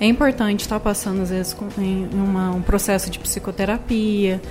é 0.01 0.07
importante 0.07 0.63
estar 0.63 0.81
passando 0.81 1.23
às 1.23 1.31
vezes 1.31 1.57
em 1.79 2.09
uma, 2.13 2.51
um 2.51 2.63
processo 2.63 3.09
de 3.09 3.19
psicoterapia, 3.21 4.43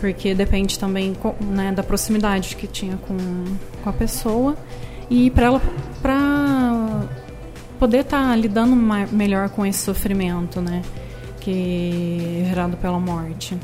porque 0.00 0.34
depende 0.34 0.78
também 0.78 1.14
né, 1.42 1.72
da 1.72 1.82
proximidade 1.82 2.56
que 2.56 2.66
tinha 2.66 2.96
com, 2.96 3.16
com 3.82 3.90
a 3.90 3.92
pessoa 3.92 4.56
e 5.10 5.30
para 5.30 5.46
ela 5.46 5.62
para 6.00 7.02
poder 7.78 7.98
estar 7.98 8.30
tá 8.30 8.36
lidando 8.36 8.74
melhor 9.12 9.50
com 9.50 9.66
esse 9.66 9.80
sofrimento, 9.80 10.62
né? 10.62 10.80
Que 11.44 12.40
é 12.42 12.48
gerado 12.48 12.76
pela 12.78 12.98
morte. 12.98 13.56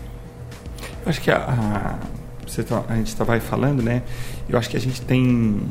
Eu 1.02 1.08
acho 1.08 1.20
que 1.20 1.30
a, 1.30 1.36
a, 1.38 1.94
você 2.46 2.62
tá, 2.62 2.84
a 2.88 2.96
gente 2.96 3.08
estava 3.08 3.34
aí 3.34 3.40
falando, 3.40 3.82
né? 3.82 4.02
Eu 4.48 4.58
acho 4.58 4.68
que 4.68 4.76
a 4.76 4.80
gente 4.80 5.00
tem 5.00 5.62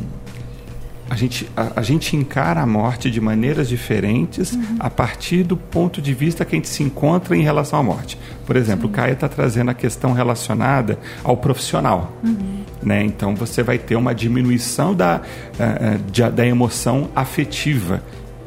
a 1.10 1.16
gente, 1.16 1.50
a, 1.58 1.80
a, 1.80 1.82
gente 1.82 2.16
encara 2.16 2.62
a 2.62 2.68
morte 2.68 3.10
de 3.10 3.20
maneiras 3.20 3.68
diferentes 3.68 4.54
uhum. 4.54 4.76
a 4.80 4.92
partir 4.92 5.44
do 5.44 5.58
ponto 5.58 6.00
de 6.00 6.14
vista 6.14 6.46
que 6.46 6.56
a 6.56 6.58
gente 6.58 6.70
se 6.70 6.84
encontra 6.84 7.36
em 7.36 7.42
relação 7.42 7.80
à 7.80 7.84
morte. 7.84 8.18
Por 8.46 8.56
exemplo, 8.56 8.84
Sim. 8.84 8.94
o 8.94 8.96
Caia 8.96 9.14
está 9.14 9.28
trazendo 9.28 9.72
a 9.72 9.74
questão 9.74 10.14
relacionada 10.14 11.00
ao 11.24 11.36
profissional. 11.36 12.14
Uhum. 12.24 12.64
Né? 12.84 13.04
Então 13.04 13.36
você 13.36 13.64
vai 13.64 13.80
ter 13.80 13.96
uma 13.96 14.14
diminuição 14.14 14.94
da, 14.94 15.18
uh, 15.20 16.12
de, 16.12 16.30
da 16.30 16.46
emoção 16.46 17.10
afetiva 17.16 18.04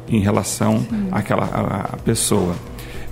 em 0.07 0.21
relação 0.21 0.79
Sim. 0.79 1.09
àquela 1.11 1.45
à 1.93 1.97
pessoa 1.97 2.55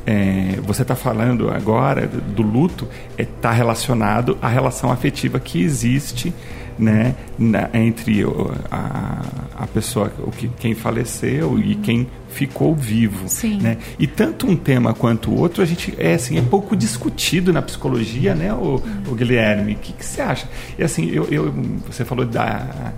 é, 0.05 0.60
você 0.63 0.81
está 0.81 0.96
falando 0.96 1.50
agora 1.50 2.08
do 2.08 2.41
luto 2.41 2.88
está 3.17 3.22
é, 3.22 3.25
tá 3.41 3.51
relacionado 3.51 4.38
à 4.41 4.48
relação 4.48 4.91
afetiva 4.91 5.39
que 5.39 5.62
existe 5.62 6.34
né, 6.79 7.15
na, 7.38 7.70
entre 7.74 8.24
a, 8.72 9.22
a 9.55 9.67
pessoa, 9.67 10.12
o 10.20 10.31
que, 10.31 10.48
quem 10.60 10.74
faleceu 10.74 11.60
e 11.60 11.75
uhum. 11.75 11.81
quem 11.81 12.08
ficou 12.29 12.74
vivo. 12.74 13.27
Sim. 13.27 13.60
Né? 13.62 13.77
E 14.00 14.08
tanto 14.08 14.48
um 14.48 14.55
tema 14.55 14.93
quanto 14.93 15.29
o 15.29 15.38
outro, 15.38 15.62
a 15.62 15.65
gente 15.65 15.93
é 16.00 16.15
assim, 16.15 16.38
é 16.38 16.41
pouco 16.41 16.75
discutido 16.75 17.53
na 17.53 17.62
psicologia, 17.62 18.34
né, 18.34 18.51
o, 18.53 18.81
o 19.08 19.13
Guilherme? 19.13 19.74
O 19.74 19.75
que, 19.75 19.93
que 19.93 20.05
você 20.05 20.22
acha? 20.22 20.50
E 20.77 20.84
assim, 20.84 21.10
eu, 21.12 21.25
eu, 21.25 21.53
você 21.86 22.03
falou 22.03 22.25
da 22.25 22.93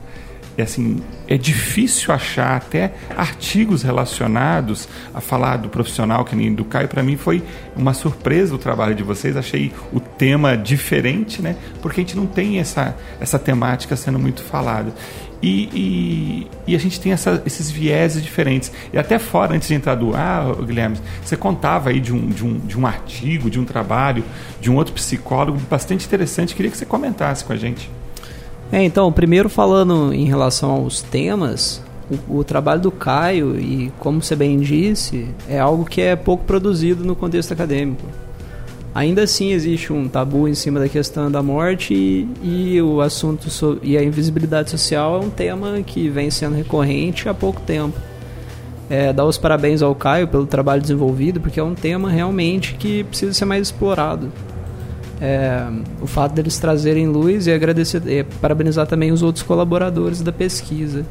assim, 0.61 1.01
é 1.27 1.37
difícil 1.37 2.13
achar 2.13 2.57
até 2.57 2.93
artigos 3.17 3.81
relacionados 3.81 4.87
a 5.13 5.19
falar 5.19 5.57
do 5.57 5.69
profissional 5.69 6.23
que 6.23 6.35
nem 6.35 6.53
do 6.53 6.63
Caio. 6.63 6.87
Para 6.87 7.01
mim 7.01 7.17
foi 7.17 7.41
uma 7.75 7.93
surpresa 7.93 8.53
o 8.53 8.57
trabalho 8.57 8.93
de 8.93 9.03
vocês. 9.03 9.35
Achei 9.35 9.71
o 9.91 9.99
tema 9.99 10.55
diferente, 10.55 11.41
né? 11.41 11.55
Porque 11.81 12.01
a 12.01 12.03
gente 12.03 12.15
não 12.15 12.27
tem 12.27 12.59
essa, 12.59 12.95
essa 13.19 13.39
temática 13.39 13.95
sendo 13.95 14.19
muito 14.19 14.43
falada. 14.43 14.93
E, 15.41 15.69
e, 15.73 16.47
e, 16.67 16.75
a 16.75 16.79
gente 16.79 17.01
tem 17.01 17.11
essa, 17.11 17.43
esses 17.45 17.69
vieses 17.69 18.23
diferentes. 18.23 18.71
E 18.93 18.97
até 18.97 19.19
fora, 19.19 19.53
antes 19.53 19.67
de 19.67 19.73
entrar 19.73 19.95
do 19.95 20.15
ah, 20.15 20.55
Guilherme, 20.65 20.97
você 21.21 21.35
contava 21.35 21.89
aí 21.89 21.99
de 21.99 22.13
um, 22.13 22.29
de, 22.29 22.45
um, 22.45 22.59
de 22.59 22.79
um 22.79 22.87
artigo, 22.87 23.49
de 23.49 23.59
um 23.59 23.65
trabalho, 23.65 24.23
de 24.61 24.71
um 24.71 24.75
outro 24.77 24.93
psicólogo 24.93 25.59
bastante 25.69 26.05
interessante. 26.05 26.55
Queria 26.55 26.71
que 26.71 26.77
você 26.77 26.85
comentasse 26.85 27.43
com 27.43 27.51
a 27.51 27.57
gente. 27.57 27.89
É, 28.71 28.83
então, 28.83 29.11
primeiro 29.11 29.49
falando 29.49 30.13
em 30.13 30.25
relação 30.25 30.71
aos 30.71 31.01
temas, 31.01 31.81
o, 32.09 32.39
o, 32.39 32.43
trabalho 32.43 32.81
do 32.81 32.91
Caio, 32.91 33.59
e 33.59 33.91
como 33.99 34.21
você 34.21 34.35
bem 34.35 34.59
disse, 34.59 35.27
é 35.47 35.59
algo 35.59 35.85
que 35.85 36.01
é 36.01 36.15
pouco 36.15 36.43
produzido 36.43 37.03
no 37.03 37.15
contexto 37.15 37.51
acadêmico. 37.51 38.05
Ainda 38.95 39.23
assim 39.23 39.51
existe 39.51 39.91
um 39.91 40.07
tabu 40.07 40.47
em 40.47 40.53
cima 40.53 40.79
da 40.79 40.87
questão 40.87 41.31
da 41.31 41.41
morte 41.41 41.95
e, 41.95 42.27
e 42.43 42.81
o 42.81 43.01
assunto 43.01 43.49
so, 43.49 43.79
e 43.81 43.97
a 43.97 44.03
invisibilidade 44.03 44.69
social 44.69 45.15
é 45.15 45.25
um 45.25 45.31
tema 45.31 45.81
que 45.81 46.09
vem 46.09 46.29
sendo 46.29 46.55
recorrente 46.55 47.27
há 47.27 47.33
pouco 47.33 47.59
tempo. 47.61 47.97
É, 48.89 49.11
dar 49.11 49.25
os 49.25 49.37
parabéns 49.37 49.81
ao 49.81 49.95
Caio 49.95 50.27
pelo 50.27 50.45
trabalho 50.45 50.81
desenvolvido, 50.81 51.39
porque 51.39 51.59
é 51.59 51.63
um 51.63 51.73
tema 51.73 52.09
realmente 52.09 52.75
que 52.75 53.03
precisa 53.05 53.33
ser 53.33 53.45
mais 53.45 53.63
explorado 53.67 54.31
é, 55.21 55.65
o 56.01 56.07
fato 56.07 56.33
deles 56.33 56.57
trazerem 56.59 57.07
luz 57.07 57.47
e 57.47 57.51
agradecer, 57.51 58.01
e 58.07 58.23
parabenizar 58.23 58.87
também 58.87 59.11
os 59.11 59.21
outros 59.21 59.43
colaboradores 59.43 60.21
da 60.21 60.31
pesquisa. 60.31 61.05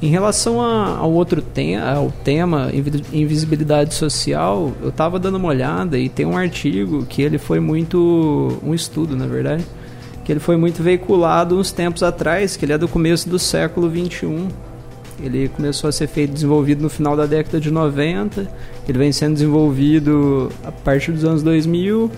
Em 0.00 0.08
relação 0.08 0.60
a, 0.60 0.96
ao 0.98 1.12
outro 1.12 1.40
tema, 1.40 1.92
ao 1.92 2.10
tema 2.24 2.70
invisibilidade 3.12 3.94
social, 3.94 4.72
eu 4.82 4.88
estava 4.88 5.16
dando 5.16 5.36
uma 5.36 5.48
olhada 5.48 5.96
e 5.96 6.08
tem 6.08 6.26
um 6.26 6.36
artigo 6.36 7.06
que 7.06 7.22
ele 7.22 7.38
foi 7.38 7.60
muito 7.60 8.58
um 8.64 8.74
estudo, 8.74 9.16
na 9.16 9.26
verdade, 9.26 9.64
que 10.24 10.32
ele 10.32 10.40
foi 10.40 10.56
muito 10.56 10.82
veiculado 10.82 11.56
uns 11.56 11.70
tempos 11.70 12.02
atrás, 12.02 12.56
que 12.56 12.64
ele 12.64 12.72
é 12.72 12.78
do 12.78 12.88
começo 12.88 13.28
do 13.28 13.38
século 13.38 13.88
21. 13.88 14.48
Ele 15.22 15.48
começou 15.48 15.86
a 15.86 15.92
ser 15.92 16.08
feito 16.08 16.32
desenvolvido 16.32 16.82
no 16.82 16.90
final 16.90 17.16
da 17.16 17.24
década 17.24 17.60
de 17.60 17.70
90, 17.70 18.48
ele 18.88 18.98
vem 18.98 19.12
sendo 19.12 19.34
desenvolvido 19.34 20.50
a 20.64 20.72
partir 20.72 21.12
dos 21.12 21.24
anos 21.24 21.44
2000 21.44 22.10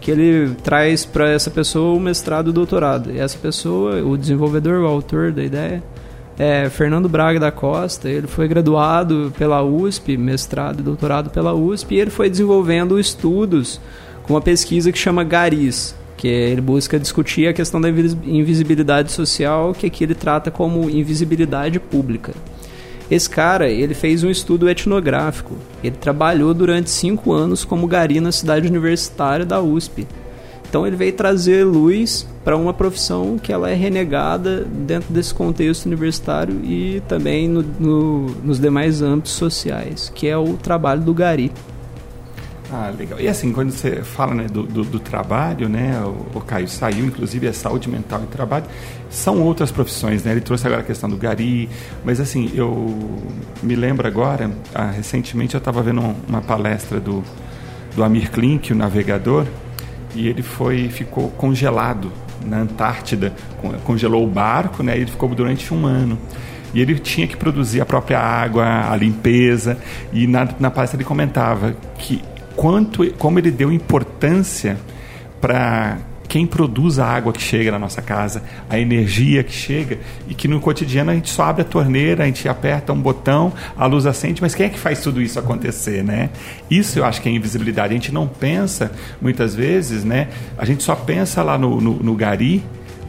que 0.00 0.10
ele 0.10 0.54
traz 0.62 1.04
para 1.04 1.28
essa 1.28 1.50
pessoa 1.50 1.96
o 1.96 2.00
mestrado 2.00 2.48
e 2.48 2.50
o 2.50 2.52
doutorado. 2.52 3.10
E 3.10 3.18
essa 3.18 3.38
pessoa, 3.38 4.02
o 4.02 4.16
desenvolvedor, 4.16 4.80
o 4.80 4.86
autor 4.86 5.32
da 5.32 5.42
ideia, 5.42 5.82
é 6.38 6.68
Fernando 6.70 7.08
Braga 7.08 7.40
da 7.40 7.50
Costa. 7.50 8.08
Ele 8.08 8.26
foi 8.26 8.46
graduado 8.46 9.32
pela 9.36 9.62
USP, 9.62 10.16
mestrado 10.16 10.80
e 10.80 10.82
doutorado 10.82 11.30
pela 11.30 11.52
USP, 11.52 11.94
e 11.94 12.00
ele 12.00 12.10
foi 12.10 12.30
desenvolvendo 12.30 12.98
estudos 12.98 13.80
com 14.22 14.34
uma 14.34 14.40
pesquisa 14.40 14.92
que 14.92 14.98
chama 14.98 15.24
GARIS, 15.24 15.94
que 16.16 16.28
ele 16.28 16.60
busca 16.60 16.98
discutir 16.98 17.48
a 17.48 17.52
questão 17.52 17.80
da 17.80 17.88
invisibilidade 17.88 19.10
social, 19.10 19.72
que 19.72 19.86
aqui 19.86 20.04
ele 20.04 20.14
trata 20.14 20.50
como 20.50 20.88
invisibilidade 20.90 21.80
pública. 21.80 22.32
Esse 23.10 23.28
cara, 23.28 23.68
ele 23.68 23.94
fez 23.94 24.22
um 24.22 24.30
estudo 24.30 24.68
etnográfico. 24.68 25.56
Ele 25.82 25.96
trabalhou 25.96 26.52
durante 26.52 26.90
cinco 26.90 27.32
anos 27.32 27.64
como 27.64 27.86
gari 27.86 28.20
na 28.20 28.32
cidade 28.32 28.68
universitária 28.68 29.46
da 29.46 29.60
USP. 29.60 30.06
Então 30.68 30.86
ele 30.86 30.96
veio 30.96 31.14
trazer 31.14 31.64
luz 31.64 32.28
para 32.44 32.54
uma 32.54 32.74
profissão 32.74 33.38
que 33.38 33.50
ela 33.50 33.70
é 33.70 33.74
renegada 33.74 34.64
dentro 34.64 35.12
desse 35.12 35.32
contexto 35.32 35.86
universitário 35.86 36.60
e 36.62 37.02
também 37.08 37.48
no, 37.48 37.62
no, 37.62 38.26
nos 38.44 38.60
demais 38.60 39.00
âmbitos 39.00 39.32
sociais, 39.32 40.12
que 40.14 40.28
é 40.28 40.36
o 40.36 40.54
trabalho 40.54 41.00
do 41.00 41.14
gari. 41.14 41.50
Ah, 42.70 42.92
legal. 42.96 43.18
E 43.18 43.26
assim, 43.26 43.50
quando 43.50 43.70
você 43.70 44.02
fala 44.02 44.34
né, 44.34 44.46
do, 44.46 44.62
do, 44.62 44.84
do, 44.84 45.00
trabalho, 45.00 45.70
né, 45.70 46.02
o, 46.04 46.36
o, 46.36 46.40
Caio 46.40 46.68
saiu, 46.68 47.06
inclusive, 47.06 47.46
é 47.46 47.52
saúde 47.52 47.88
mental 47.88 48.22
e 48.24 48.26
trabalho, 48.26 48.66
são 49.08 49.40
outras 49.40 49.70
profissões, 49.72 50.22
né? 50.22 50.32
Ele 50.32 50.42
trouxe 50.42 50.66
agora 50.66 50.82
a 50.82 50.84
questão 50.84 51.08
do 51.08 51.16
gari, 51.16 51.66
mas 52.04 52.20
assim, 52.20 52.50
eu 52.54 52.94
me 53.62 53.74
lembro 53.74 54.06
agora, 54.06 54.50
ah, 54.74 54.90
recentemente 54.90 55.54
eu 55.54 55.58
estava 55.58 55.82
vendo 55.82 56.14
uma 56.28 56.42
palestra 56.42 57.00
do, 57.00 57.24
do 57.96 58.04
Amir 58.04 58.30
Klink, 58.30 58.70
o 58.70 58.76
navegador, 58.76 59.46
e 60.14 60.28
ele 60.28 60.42
foi, 60.42 60.90
ficou 60.90 61.30
congelado 61.30 62.12
na 62.44 62.58
Antártida, 62.58 63.32
congelou 63.84 64.24
o 64.24 64.28
barco, 64.28 64.82
né, 64.82 64.98
e 64.98 65.00
ele 65.00 65.10
ficou 65.10 65.34
durante 65.34 65.72
um 65.72 65.86
ano. 65.86 66.18
E 66.74 66.82
ele 66.82 66.98
tinha 66.98 67.26
que 67.26 67.36
produzir 67.36 67.80
a 67.80 67.86
própria 67.86 68.18
água, 68.20 68.90
a 68.90 68.94
limpeza. 68.94 69.78
E 70.12 70.26
na, 70.26 70.46
na 70.60 70.70
palestra 70.70 70.98
ele 70.98 71.04
comentava 71.04 71.74
que 71.96 72.22
quanto, 72.58 73.08
como 73.12 73.38
ele 73.38 73.52
deu 73.52 73.70
importância 73.70 74.76
para 75.40 75.96
quem 76.26 76.44
produz 76.44 76.98
a 76.98 77.06
água 77.06 77.32
que 77.32 77.40
chega 77.40 77.70
na 77.70 77.78
nossa 77.78 78.02
casa, 78.02 78.42
a 78.68 78.76
energia 78.76 79.44
que 79.44 79.52
chega 79.52 80.00
e 80.26 80.34
que 80.34 80.48
no 80.48 80.60
cotidiano 80.60 81.12
a 81.12 81.14
gente 81.14 81.30
só 81.30 81.44
abre 81.44 81.62
a 81.62 81.64
torneira, 81.64 82.24
a 82.24 82.26
gente 82.26 82.48
aperta 82.48 82.92
um 82.92 83.00
botão, 83.00 83.52
a 83.76 83.86
luz 83.86 84.06
acende, 84.06 84.42
mas 84.42 84.56
quem 84.56 84.66
é 84.66 84.68
que 84.68 84.78
faz 84.78 85.00
tudo 85.00 85.22
isso 85.22 85.38
acontecer, 85.38 86.02
né? 86.02 86.30
Isso 86.68 86.98
eu 86.98 87.04
acho 87.04 87.22
que 87.22 87.28
é 87.28 87.32
invisibilidade. 87.32 87.92
A 87.92 87.96
gente 87.96 88.12
não 88.12 88.26
pensa 88.26 88.90
muitas 89.22 89.54
vezes, 89.54 90.02
né? 90.02 90.26
A 90.58 90.64
gente 90.64 90.82
só 90.82 90.96
pensa 90.96 91.44
lá 91.44 91.56
no, 91.56 91.80
no, 91.80 91.94
no 91.94 92.14
gari 92.16 92.64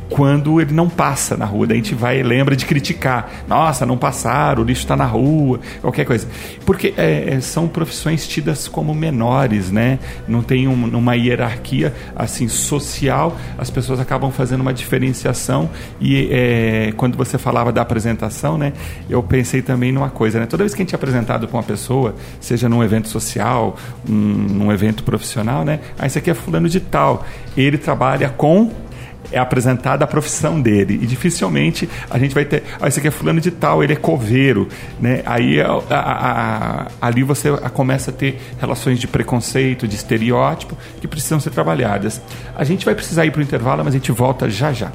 quando 0.10 0.60
ele 0.60 0.74
não 0.74 0.90
passa 0.90 1.38
na 1.38 1.46
rua. 1.46 1.68
Daí 1.68 1.80
a 1.80 1.82
gente 1.82 1.96
vai 1.96 2.22
lembra 2.24 2.56
de 2.56 2.66
criticar. 2.66 3.32
Nossa, 3.48 3.86
não 3.86 3.98
passaram, 3.98 4.64
o 4.64 4.66
lixo 4.66 4.82
está 4.82 4.96
na 4.96 5.06
rua, 5.06 5.60
qualquer 5.82 6.06
coisa. 6.06 6.28
Porque 6.66 6.94
é, 6.98 7.36
é, 7.36 7.42
são 7.42 7.68
profissões 7.68 8.28
tidas 8.28 8.68
como 8.68 8.94
menores, 8.94 9.72
né? 9.72 10.00
Não 10.28 10.42
tem 10.42 10.68
um, 10.68 10.98
uma 10.98 11.16
hierarquia 11.16 11.94
assim 12.16 12.48
social. 12.48 13.38
As 13.58 13.70
pessoas 13.70 14.00
acabam 14.00 14.32
fazendo 14.32 14.62
uma 14.62 14.74
diferenciação. 14.74 15.70
E 16.02 16.28
é, 16.32 16.94
quando 16.98 17.18
você 17.18 17.38
falava 17.38 17.72
da 17.72 17.82
apresentação, 17.82 18.58
né? 18.58 18.74
Eu 19.10 19.22
pensei 19.22 19.62
também 19.62 19.92
numa 19.92 20.10
coisa, 20.10 20.40
né? 20.40 20.46
Toda 20.46 20.64
vez 20.64 20.74
que 20.74 20.82
a 20.82 20.86
gente 20.86 20.94
é 20.94 20.98
apresentado 20.98 21.48
para 21.48 21.58
uma 21.58 21.64
pessoa, 21.64 22.16
seja 22.40 22.68
num 22.68 22.84
evento 22.84 23.08
social, 23.08 23.78
um, 24.08 24.14
num 24.14 24.72
evento 24.72 25.04
profissional, 25.04 25.64
né? 25.64 25.80
Ah, 25.98 26.08
esse 26.08 26.18
aqui 26.18 26.32
é 26.32 26.34
fulano 26.34 26.68
de 26.68 26.80
tal. 26.80 27.26
Ele 27.56 27.78
trabalha 27.78 28.30
com 28.30 28.72
é 29.32 29.40
apresentada 29.40 30.04
a 30.04 30.08
profissão 30.08 30.62
dele. 30.62 31.00
E 31.02 31.06
dificilmente 31.06 31.90
a 32.10 32.18
gente 32.18 32.34
vai 32.34 32.46
ter. 32.46 32.64
Ah, 32.80 32.88
esse 32.88 33.00
aqui 33.00 33.08
é 33.08 33.12
fulano 33.12 33.42
de 33.42 33.52
tal, 33.52 33.84
ele 33.84 33.94
é 33.94 33.96
coveiro. 33.96 34.68
Né? 35.00 35.22
Aí 35.26 35.62
a, 35.62 35.68
a, 35.90 36.32
a, 36.32 36.88
ali 37.02 37.24
você 37.24 37.52
começa 37.74 38.12
a 38.12 38.14
ter 38.14 38.40
relações 38.60 39.00
de 39.00 39.08
preconceito, 39.08 39.88
de 39.88 39.96
estereótipo, 39.96 40.78
que 41.02 41.08
precisam 41.08 41.40
ser 41.40 41.52
trabalhadas. 41.52 42.22
A 42.56 42.64
gente 42.64 42.86
vai 42.86 42.96
precisar 42.96 43.26
ir 43.26 43.32
para 43.32 43.40
o 43.40 43.44
intervalo, 43.44 43.84
mas 43.84 43.94
a 43.94 43.98
gente 43.98 44.12
volta 44.12 44.50
já 44.50 44.72
já. 44.74 44.92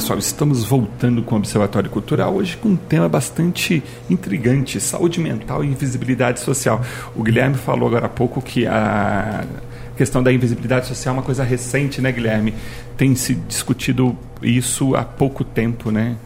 Pessoal, 0.00 0.18
estamos 0.18 0.64
voltando 0.64 1.22
com 1.22 1.34
o 1.34 1.38
Observatório 1.38 1.90
Cultural 1.90 2.34
hoje 2.34 2.56
com 2.56 2.70
um 2.70 2.76
tema 2.76 3.06
bastante 3.06 3.82
intrigante: 4.08 4.80
saúde 4.80 5.20
mental 5.20 5.62
e 5.62 5.66
invisibilidade 5.66 6.40
social. 6.40 6.80
O 7.14 7.22
Guilherme 7.22 7.56
falou 7.56 7.86
agora 7.86 8.06
há 8.06 8.08
pouco 8.08 8.40
que 8.40 8.66
a 8.66 9.44
questão 9.98 10.22
da 10.22 10.32
invisibilidade 10.32 10.86
social 10.86 11.14
é 11.14 11.18
uma 11.18 11.22
coisa 11.22 11.44
recente, 11.44 12.00
né, 12.00 12.10
Guilherme? 12.10 12.54
Tem 12.96 13.14
se 13.14 13.34
discutido 13.34 14.16
isso 14.40 14.96
há 14.96 15.04
pouco 15.04 15.44
tempo, 15.44 15.90
né? 15.90 16.16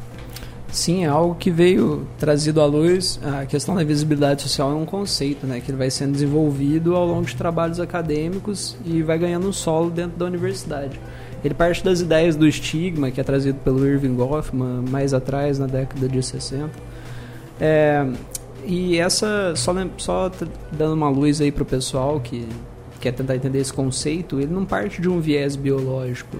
Sim, 0.70 1.04
é 1.04 1.08
algo 1.08 1.34
que 1.34 1.50
veio 1.50 2.06
trazido 2.16 2.60
à 2.60 2.66
luz. 2.66 3.18
A 3.40 3.44
questão 3.44 3.74
da 3.74 3.82
invisibilidade 3.82 4.42
social 4.42 4.70
é 4.70 4.74
um 4.74 4.87
conceito, 4.87 5.48
né, 5.48 5.60
que 5.60 5.72
vai 5.72 5.90
sendo 5.90 6.12
desenvolvido 6.12 6.94
ao 6.94 7.04
longo 7.04 7.24
de 7.24 7.34
trabalhos 7.34 7.80
acadêmicos 7.80 8.76
e 8.84 9.02
vai 9.02 9.18
ganhando 9.18 9.48
um 9.48 9.52
solo 9.52 9.90
dentro 9.90 10.16
da 10.16 10.26
universidade. 10.26 11.00
Ele 11.44 11.52
parte 11.52 11.85
das 11.85 12.00
ideias 12.00 12.37
do 12.37 12.48
estigma, 12.48 13.11
que 13.11 13.20
é 13.20 13.24
trazido 13.24 13.59
pelo 13.59 13.87
Irving 13.87 14.14
Goffman 14.14 14.83
mais 14.88 15.12
atrás, 15.12 15.59
na 15.59 15.66
década 15.66 16.09
de 16.09 16.22
60. 16.22 16.70
É, 17.61 18.07
e 18.64 18.96
essa, 18.96 19.52
só, 19.54 19.74
só 19.98 20.33
dando 20.72 20.94
uma 20.94 21.11
luz 21.11 21.42
aí 21.42 21.52
para 21.52 21.62
o 21.62 21.66
pessoal 21.66 22.18
que 22.18 22.48
quer 22.98 23.12
tentar 23.12 23.37
entender 23.37 23.59
esse 23.59 23.72
conceito, 23.72 24.40
ele 24.40 24.52
não 24.52 24.64
parte 24.64 25.02
de 25.02 25.09
um 25.09 25.20
viés 25.20 25.54
biológico. 25.54 26.38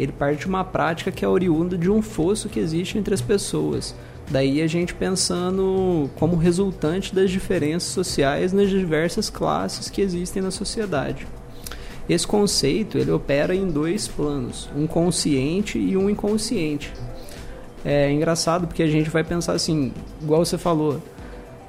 Ele 0.00 0.12
parte 0.12 0.40
de 0.40 0.46
uma 0.46 0.64
prática 0.64 1.12
que 1.12 1.24
é 1.24 1.28
oriunda 1.28 1.76
de 1.76 1.90
um 1.90 2.00
fosso 2.00 2.48
que 2.48 2.58
existe 2.58 2.96
entre 2.96 3.12
as 3.12 3.20
pessoas. 3.20 3.94
Daí 4.30 4.62
a 4.62 4.66
gente 4.66 4.94
pensando 4.94 6.08
como 6.16 6.36
resultante 6.36 7.14
das 7.14 7.30
diferenças 7.30 7.90
sociais 7.90 8.52
nas 8.52 8.70
diversas 8.70 9.28
classes 9.28 9.90
que 9.90 10.00
existem 10.00 10.42
na 10.42 10.50
sociedade. 10.50 11.26
Esse 12.08 12.26
conceito 12.26 12.96
ele 12.96 13.10
opera 13.10 13.54
em 13.54 13.66
dois 13.68 14.08
planos, 14.08 14.68
um 14.74 14.86
consciente 14.86 15.78
e 15.78 15.96
um 15.96 16.08
inconsciente. 16.08 16.92
É 17.84 18.10
engraçado 18.10 18.66
porque 18.66 18.82
a 18.82 18.88
gente 18.88 19.10
vai 19.10 19.22
pensar 19.22 19.52
assim, 19.52 19.92
igual 20.22 20.44
você 20.44 20.56
falou, 20.56 21.02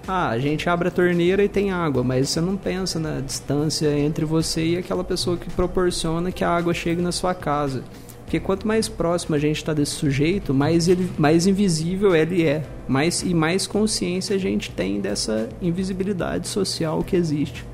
ah, 0.08 0.30
a 0.30 0.40
gente 0.40 0.68
abre 0.70 0.88
a 0.88 0.92
torneira 0.92 1.44
e 1.44 1.50
tem 1.50 1.72
água, 1.72 2.04
mas 2.04 2.30
você 2.30 2.42
não 2.42 2.58
pensa 2.58 3.00
na 3.00 3.20
distância 3.20 3.96
entre 3.98 4.26
você 4.26 4.66
e 4.66 4.78
aquela 4.78 5.04
pessoa 5.04 5.38
que 5.38 5.50
proporciona 5.52 6.32
que 6.32 6.44
a 6.44 6.50
água 6.50 6.74
chegue 6.74 7.02
na 7.02 7.12
sua 7.12 7.36
casa. 7.36 7.84
Porque 8.24 8.40
quanto 8.40 8.68
mais 8.68 8.88
próximo 8.88 9.36
a 9.36 9.40
gente 9.40 9.58
está 9.58 9.74
desse 9.74 9.92
sujeito, 9.94 10.54
mais, 10.54 10.88
ele, 10.88 11.10
mais 11.18 11.48
invisível 11.48 12.16
ele 12.16 12.46
é. 12.46 12.64
Mais, 12.88 13.24
e 13.24 13.34
mais 13.34 13.68
consciência 13.68 14.36
a 14.36 14.40
gente 14.40 14.72
tem 14.72 15.02
dessa 15.02 15.50
invisibilidade 15.62 16.48
social 16.48 17.04
que 17.04 17.16
existe. 17.16 17.66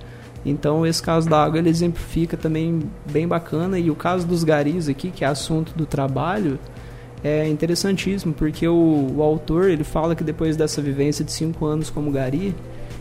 Então 0.45 0.85
esse 0.85 1.01
caso 1.01 1.27
da 1.27 1.43
água 1.43 1.57
ele 1.57 1.69
exemplifica 1.69 2.37
também 2.37 2.81
bem 3.11 3.27
bacana 3.27 3.79
e 3.79 3.89
o 3.89 3.95
caso 3.95 4.27
dos 4.27 4.43
garis 4.43 4.87
aqui, 4.87 5.09
que 5.09 5.25
é 5.25 5.27
assunto 5.27 5.73
do 5.75 5.85
trabalho, 5.85 6.59
é 7.23 7.47
interessantíssimo 7.47 8.33
porque 8.33 8.67
o, 8.67 9.13
o 9.15 9.23
autor 9.23 9.69
ele 9.69 9.83
fala 9.83 10.15
que 10.15 10.23
depois 10.23 10.55
dessa 10.55 10.81
vivência 10.81 11.25
de 11.25 11.31
cinco 11.31 11.65
anos 11.65 11.89
como 11.89 12.11
gari, 12.11 12.53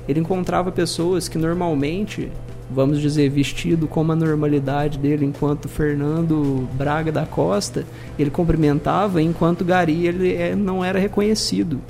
ele 0.08 0.20
encontrava 0.20 0.72
pessoas 0.72 1.28
que 1.28 1.36
normalmente, 1.36 2.30
vamos 2.70 3.00
dizer, 3.00 3.28
vestido 3.28 3.86
como 3.86 4.12
a 4.12 4.16
normalidade 4.16 4.98
dele, 4.98 5.26
enquanto 5.26 5.68
Fernando 5.68 6.66
Braga 6.72 7.12
da 7.12 7.26
Costa, 7.26 7.84
ele 8.18 8.30
cumprimentava, 8.30 9.20
enquanto 9.20 9.64
gari 9.64 10.06
ele 10.06 10.34
é, 10.34 10.54
não 10.54 10.82
era 10.82 10.98
reconhecido. 10.98 11.80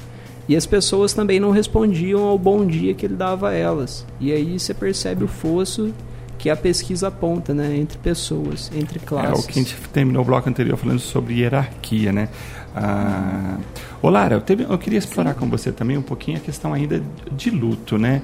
E 0.49 0.57
as 0.57 0.67
pessoas 0.67 1.13
também 1.13 1.41
não 1.41 1.51
respondiam 1.51 2.23
ao 2.25 2.39
bom 2.39 2.67
dia 2.67 2.93
que 2.95 3.07
ele 3.07 3.15
dava 3.15 3.51
a 3.51 3.53
elas. 3.53 4.07
E 4.21 4.33
aí 4.33 4.59
você 4.59 4.75
percebe 4.75 5.25
o 5.25 5.29
fosso 5.29 5.93
que 6.39 6.51
a 6.51 6.57
pesquisa 6.57 7.09
aponta, 7.09 7.55
né, 7.55 7.75
entre 7.77 7.97
pessoas, 7.97 8.71
entre 8.75 8.99
classes. 8.99 9.31
É 9.31 9.43
o 9.43 9.47
que 9.47 9.59
a 9.59 9.63
gente 9.63 9.77
terminou 9.93 10.23
o 10.23 10.25
bloco 10.27 10.49
anterior 10.49 10.77
falando 10.77 10.99
sobre 10.99 11.41
hierarquia, 11.41 12.13
né? 12.13 12.29
Ah, 12.77 13.57
ô 14.03 14.11
Lara, 14.11 14.35
eu, 14.35 14.41
teve, 14.43 14.65
eu 14.65 14.77
queria 14.77 14.99
explorar 14.99 15.33
Sim. 15.33 15.41
com 15.41 15.49
você 15.49 15.73
também 15.73 15.97
um 15.97 16.03
pouquinho 16.03 16.37
a 16.37 16.41
questão 16.41 16.75
ainda 16.75 17.03
de 17.33 17.49
luto, 17.51 17.97
né? 17.97 18.21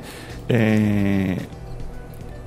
É, 0.48 1.36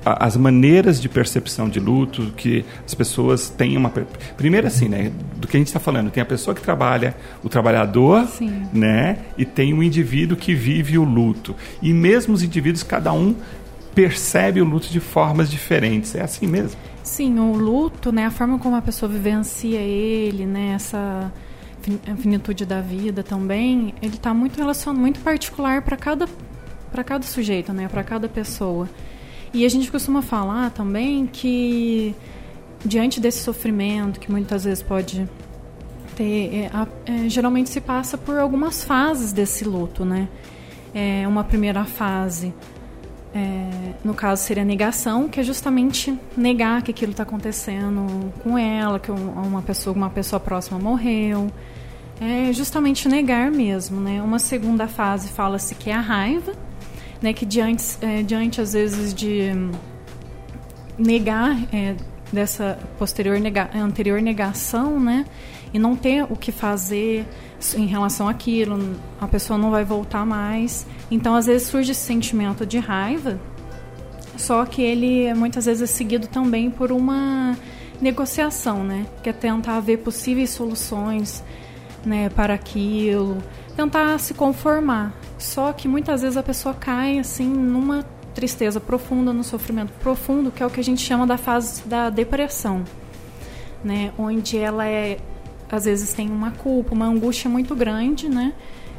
as 0.04 0.36
maneiras 0.36 1.00
de 1.00 1.08
percepção 1.08 1.68
de 1.68 1.80
luto 1.80 2.32
que 2.36 2.64
as 2.84 2.94
pessoas 2.94 3.48
têm 3.48 3.76
uma 3.76 3.90
primeiro 4.36 4.66
assim 4.66 4.88
né 4.88 5.10
do 5.36 5.48
que 5.48 5.56
a 5.56 5.60
gente 5.60 5.68
está 5.68 5.80
falando 5.80 6.10
tem 6.10 6.22
a 6.22 6.26
pessoa 6.26 6.54
que 6.54 6.60
trabalha 6.60 7.16
o 7.42 7.48
trabalhador 7.48 8.26
Sim. 8.26 8.66
né 8.72 9.18
e 9.38 9.44
tem 9.44 9.72
o 9.72 9.82
indivíduo 9.82 10.36
que 10.36 10.54
vive 10.54 10.98
o 10.98 11.04
luto. 11.04 11.54
E 11.82 11.92
mesmo 11.92 12.34
os 12.34 12.42
indivíduos 12.42 12.82
cada 12.82 13.12
um 13.12 13.34
percebe 13.94 14.60
o 14.60 14.64
luto 14.64 14.88
de 14.88 15.00
formas 15.00 15.50
diferentes. 15.50 16.14
É 16.14 16.22
assim 16.22 16.46
mesmo? 16.46 16.78
Sim 17.02 17.38
o 17.38 17.54
luto 17.56 18.10
né 18.10 18.26
a 18.26 18.30
forma 18.30 18.58
como 18.58 18.76
a 18.76 18.82
pessoa 18.82 19.10
vivencia 19.10 19.80
ele 19.80 20.46
né 20.46 20.72
essa 20.74 21.32
finitude 22.18 22.64
da 22.64 22.80
vida 22.80 23.22
também 23.22 23.94
ele 24.00 24.14
está 24.14 24.32
muito 24.32 24.56
relacionado 24.56 24.98
muito 24.98 25.20
particular 25.20 25.82
para 25.82 25.98
cada 25.98 26.26
para 26.90 27.04
cada 27.04 27.22
sujeito 27.24 27.74
né 27.74 27.88
para 27.88 28.02
cada 28.02 28.26
pessoa 28.26 28.88
e 29.54 29.64
a 29.64 29.68
gente 29.70 29.90
costuma 29.90 30.20
falar 30.20 30.70
também 30.72 31.26
que 31.26 32.14
diante 32.84 33.20
desse 33.20 33.38
sofrimento 33.38 34.20
que 34.20 34.30
muitas 34.30 34.64
vezes 34.64 34.82
pode 34.82 35.26
ter, 36.16 36.54
é, 36.54 36.70
é, 37.06 37.28
geralmente 37.28 37.70
se 37.70 37.80
passa 37.80 38.18
por 38.18 38.36
algumas 38.38 38.84
fases 38.84 39.32
desse 39.32 39.64
luto, 39.64 40.04
né? 40.04 40.28
É 40.94 41.26
uma 41.26 41.44
primeira 41.44 41.84
fase 41.84 42.52
É, 43.36 43.94
no 44.04 44.14
caso 44.14 44.44
seria 44.44 44.64
negação, 44.64 45.28
que 45.28 45.40
é 45.40 45.42
justamente 45.42 46.16
negar 46.36 46.82
que 46.82 46.92
aquilo 46.92 47.10
está 47.10 47.24
acontecendo 47.24 48.32
com 48.44 48.56
ela, 48.56 49.00
que 49.00 49.10
uma 49.10 49.60
pessoa, 49.60 49.92
uma 49.96 50.08
pessoa 50.08 50.38
próxima 50.38 50.78
morreu. 50.78 51.50
É 52.20 52.52
justamente 52.52 53.08
negar 53.08 53.50
mesmo, 53.50 54.00
né? 54.00 54.22
Uma 54.22 54.38
segunda 54.38 54.86
fase 54.86 55.30
fala-se 55.30 55.74
que 55.74 55.90
é 55.90 55.94
a 55.94 56.00
raiva, 56.00 56.52
né? 57.24 57.32
Que 57.32 57.46
diante, 57.46 57.96
é, 58.02 58.22
diante 58.22 58.60
às 58.60 58.74
vezes 58.74 59.14
de 59.14 59.50
negar 60.98 61.56
é, 61.74 61.96
dessa 62.30 62.78
posterior 62.98 63.40
nega, 63.40 63.70
anterior 63.74 64.20
negação, 64.20 65.00
né? 65.00 65.24
E 65.72 65.78
não 65.78 65.96
ter 65.96 66.22
o 66.24 66.36
que 66.36 66.52
fazer 66.52 67.26
em 67.74 67.86
relação 67.86 68.28
àquilo, 68.28 68.94
a 69.18 69.26
pessoa 69.26 69.58
não 69.58 69.70
vai 69.70 69.84
voltar 69.84 70.26
mais. 70.26 70.86
Então, 71.10 71.34
às 71.34 71.46
vezes 71.46 71.66
surge 71.66 71.92
esse 71.92 72.02
sentimento 72.02 72.66
de 72.66 72.78
raiva, 72.78 73.40
só 74.36 74.66
que 74.66 74.82
ele 74.82 75.32
muitas 75.32 75.64
vezes 75.64 75.82
é 75.82 75.92
seguido 75.92 76.28
também 76.28 76.70
por 76.70 76.92
uma 76.92 77.56
negociação, 78.02 78.84
né? 78.84 79.06
Que 79.22 79.30
é 79.30 79.32
tentar 79.32 79.80
ver 79.80 79.96
possíveis 79.96 80.50
soluções, 80.50 81.42
né, 82.04 82.28
para 82.28 82.52
aquilo, 82.52 83.38
tentar 83.74 84.18
se 84.18 84.34
conformar. 84.34 85.14
Só 85.38 85.72
que 85.72 85.88
muitas 85.88 86.22
vezes 86.22 86.36
a 86.36 86.42
pessoa 86.42 86.74
cai 86.74 87.18
assim 87.18 87.48
numa 87.48 88.04
tristeza 88.34 88.80
profunda, 88.80 89.32
no 89.32 89.44
sofrimento 89.44 89.92
profundo, 90.00 90.50
que 90.50 90.62
é 90.62 90.66
o 90.66 90.70
que 90.70 90.80
a 90.80 90.84
gente 90.84 91.00
chama 91.00 91.26
da 91.26 91.36
fase 91.36 91.86
da 91.86 92.10
depressão, 92.10 92.84
né? 93.82 94.12
Onde 94.18 94.58
ela 94.58 94.86
é 94.86 95.18
às 95.70 95.84
vezes 95.86 96.12
tem 96.12 96.30
uma 96.30 96.52
culpa, 96.52 96.94
uma 96.94 97.06
angústia 97.06 97.50
muito 97.50 97.74
grande, 97.74 98.28
né? 98.28 98.52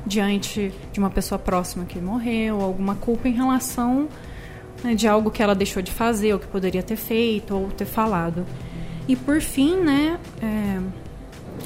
Diante 0.05 0.73
de 0.91 0.99
uma 0.99 1.09
pessoa 1.09 1.39
próxima 1.39 1.85
que 1.85 1.99
morreu, 1.99 2.61
alguma 2.61 2.95
culpa 2.95 3.27
em 3.27 3.31
relação 3.31 4.07
né, 4.83 4.93
de 4.93 5.07
algo 5.07 5.31
que 5.31 5.41
ela 5.41 5.55
deixou 5.55 5.81
de 5.81 5.91
fazer, 5.91 6.33
ou 6.33 6.39
que 6.39 6.47
poderia 6.47 6.83
ter 6.83 6.95
feito, 6.95 7.55
ou 7.55 7.69
ter 7.69 7.85
falado. 7.85 8.45
E 9.07 9.15
por 9.15 9.41
fim, 9.41 9.77
né? 9.77 10.19
É, 10.41 10.79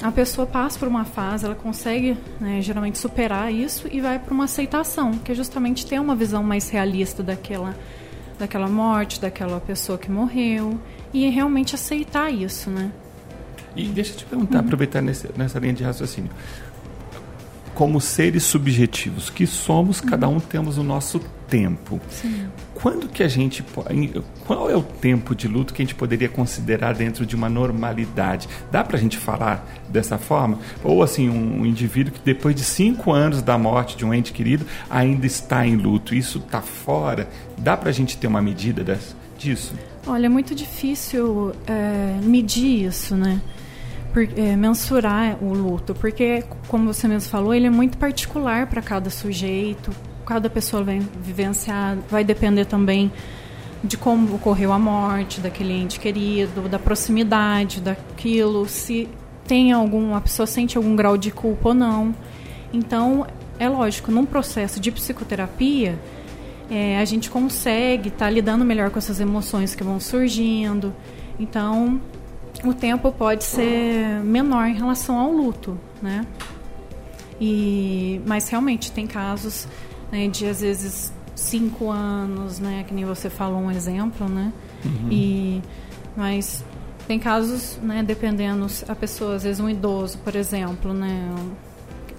a 0.01 0.11
pessoa 0.11 0.47
passa 0.47 0.79
por 0.79 0.87
uma 0.87 1.05
fase, 1.05 1.45
ela 1.45 1.55
consegue 1.55 2.17
né, 2.39 2.61
geralmente 2.61 2.97
superar 2.97 3.51
isso 3.53 3.87
e 3.91 3.99
vai 3.99 4.17
para 4.19 4.33
uma 4.33 4.45
aceitação, 4.45 5.11
que 5.13 5.31
é 5.31 5.35
justamente 5.35 5.85
ter 5.85 5.99
uma 5.99 6.15
visão 6.15 6.43
mais 6.43 6.69
realista 6.69 7.21
daquela, 7.21 7.75
daquela 8.37 8.67
morte, 8.67 9.19
daquela 9.19 9.59
pessoa 9.59 9.97
que 9.97 10.09
morreu 10.09 10.79
e 11.13 11.27
realmente 11.29 11.75
aceitar 11.75 12.31
isso, 12.31 12.69
né? 12.69 12.91
E 13.75 13.87
deixa 13.87 14.13
eu 14.13 14.17
te 14.17 14.25
perguntar, 14.25 14.59
uhum. 14.59 14.65
aproveitar 14.65 15.01
nesse, 15.01 15.29
nessa 15.37 15.59
linha 15.59 15.73
de 15.73 15.83
raciocínio. 15.83 16.31
Como 17.75 18.01
seres 18.01 18.43
subjetivos 18.43 19.29
que 19.29 19.45
somos, 19.45 19.99
uhum. 19.99 20.07
cada 20.07 20.27
um 20.27 20.39
temos 20.39 20.77
o 20.77 20.83
nosso 20.83 21.19
tempo. 21.47 21.99
Sim. 22.09 22.47
Quando 22.81 23.09
que 23.09 23.21
a 23.21 23.27
gente 23.27 23.63
qual 24.45 24.69
é 24.69 24.75
o 24.75 24.81
tempo 24.81 25.35
de 25.35 25.47
luto 25.47 25.73
que 25.73 25.81
a 25.81 25.85
gente 25.85 25.95
poderia 25.95 26.29
considerar 26.29 26.93
dentro 26.93 27.25
de 27.25 27.35
uma 27.35 27.49
normalidade? 27.49 28.47
Dá 28.71 28.83
para 28.83 28.95
a 28.95 28.99
gente 28.99 29.17
falar 29.17 29.67
dessa 29.89 30.17
forma? 30.17 30.59
Ou 30.83 31.03
assim 31.03 31.29
um, 31.29 31.65
indivíduo 31.65 32.13
que 32.13 32.21
depois 32.23 32.55
de 32.55 32.63
cinco 32.63 33.11
anos 33.11 33.41
da 33.41 33.57
morte 33.57 33.97
de 33.97 34.05
um 34.05 34.13
ente 34.13 34.31
querido 34.31 34.65
ainda 34.89 35.25
está 35.25 35.67
em 35.67 35.75
luto, 35.75 36.15
isso 36.15 36.39
está 36.39 36.61
fora? 36.61 37.27
Dá 37.57 37.75
para 37.75 37.89
a 37.89 37.93
gente 37.93 38.17
ter 38.17 38.27
uma 38.27 38.41
medida 38.41 38.81
dessa, 38.81 39.13
disso? 39.37 39.73
Olha, 40.07 40.27
é 40.27 40.29
muito 40.29 40.55
difícil 40.55 41.53
é, 41.67 42.17
medir 42.23 42.85
isso, 42.85 43.15
né? 43.15 43.41
Por, 44.13 44.23
é, 44.23 44.55
mensurar 44.55 45.37
o 45.43 45.53
luto, 45.53 45.93
porque, 45.93 46.43
como 46.67 46.91
você 46.91 47.07
mesmo 47.07 47.29
falou, 47.29 47.53
ele 47.53 47.67
é 47.67 47.69
muito 47.69 47.97
particular 47.97 48.65
para 48.67 48.81
cada 48.81 49.09
sujeito, 49.09 49.93
cada 50.29 50.47
pessoa 50.47 50.83
vai 50.83 51.01
vivenciar, 51.23 51.97
vai 52.07 52.23
depender 52.23 52.63
também 52.65 53.11
de 53.83 53.97
como 53.97 54.35
ocorreu 54.35 54.71
a 54.71 54.77
morte 54.77 55.41
daquele 55.41 55.73
ente 55.73 55.99
querido, 55.99 56.69
da 56.69 56.77
proximidade 56.77 57.81
daquilo, 57.81 58.69
se 58.69 59.09
tem 59.47 59.71
algum, 59.71 60.13
a 60.13 60.21
pessoa 60.21 60.45
sente 60.45 60.77
algum 60.77 60.95
grau 60.95 61.17
de 61.17 61.31
culpa 61.31 61.69
ou 61.69 61.73
não. 61.73 62.13
Então, 62.71 63.25
é 63.57 63.67
lógico, 63.67 64.11
num 64.11 64.23
processo 64.23 64.79
de 64.79 64.91
psicoterapia, 64.91 65.97
é, 66.69 66.99
a 66.99 67.05
gente 67.05 67.31
consegue 67.31 68.09
estar 68.09 68.25
tá 68.25 68.29
lidando 68.29 68.63
melhor 68.63 68.91
com 68.91 68.99
essas 68.99 69.19
emoções 69.19 69.73
que 69.73 69.83
vão 69.83 69.99
surgindo. 69.99 70.93
Então, 71.39 71.99
o 72.63 72.71
tempo 72.71 73.11
pode 73.11 73.43
ser 73.43 74.21
menor 74.23 74.67
em 74.67 74.75
relação 74.75 75.17
ao 75.17 75.31
luto, 75.31 75.75
né? 76.03 76.23
E, 77.41 78.21
mas 78.27 78.47
realmente 78.47 78.91
tem 78.91 79.07
casos 79.07 79.67
né, 80.11 80.27
de 80.27 80.45
às 80.45 80.61
vezes 80.61 81.13
cinco 81.35 81.89
anos, 81.89 82.59
né, 82.59 82.83
que 82.87 82.93
nem 82.93 83.05
você 83.05 83.29
falou 83.29 83.59
um 83.59 83.71
exemplo, 83.71 84.27
né, 84.27 84.51
uhum. 84.83 85.11
e 85.11 85.61
mas 86.15 86.63
tem 87.07 87.17
casos, 87.17 87.79
né, 87.81 88.03
dependendo 88.03 88.67
a 88.87 88.95
pessoa 88.95 89.35
às 89.35 89.43
vezes 89.43 89.59
um 89.59 89.69
idoso, 89.69 90.17
por 90.19 90.35
exemplo, 90.35 90.93
né, 90.93 91.33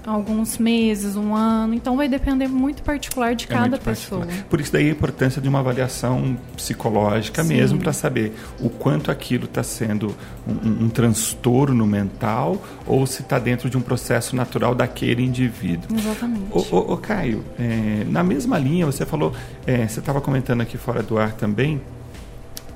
alguns 0.07 0.59
meses, 0.59 1.17
um 1.17 1.35
ano. 1.35 1.75
Então 1.75 1.97
vai 1.97 2.09
depender 2.09 2.49
muito 2.49 2.83
particular 2.83 3.35
de 3.35 3.45
é 3.45 3.49
cada 3.49 3.79
pessoa. 3.79 4.21
Particular. 4.21 4.49
Por 4.49 4.61
isso 4.61 4.73
daí 4.73 4.89
a 4.89 4.93
importância 4.93 5.41
de 5.41 5.49
uma 5.49 5.61
avaliação 5.61 6.37
psicológica 6.57 7.43
Sim. 7.43 7.55
mesmo 7.55 7.79
para 7.79 7.93
saber 7.93 8.35
o 8.61 8.69
quanto 8.69 9.11
aquilo 9.11 9.45
está 9.45 9.63
sendo 9.63 10.15
um, 10.47 10.85
um, 10.85 10.89
transtorno 10.89 11.87
mental 11.87 12.63
ou 12.87 13.07
se 13.07 13.23
está 13.23 13.39
dentro 13.39 13.69
de 13.69 13.77
um 13.77 13.81
processo 13.81 14.35
natural 14.35 14.75
daquele 14.75 15.23
indivíduo. 15.23 15.97
Exatamente. 15.97 16.47
O, 16.51 16.77
o, 16.77 16.93
o 16.95 16.97
Caio, 16.97 17.45
é, 17.59 18.05
na 18.09 18.23
mesma 18.23 18.59
linha 18.59 18.87
você 18.87 19.05
falou, 19.07 19.33
é, 19.67 19.87
você 19.87 20.01
estava 20.01 20.21
comentando 20.21 20.61
aqui 20.61 20.77
fora 20.77 21.03
do 21.03 21.19
ar 21.19 21.33
também 21.33 21.81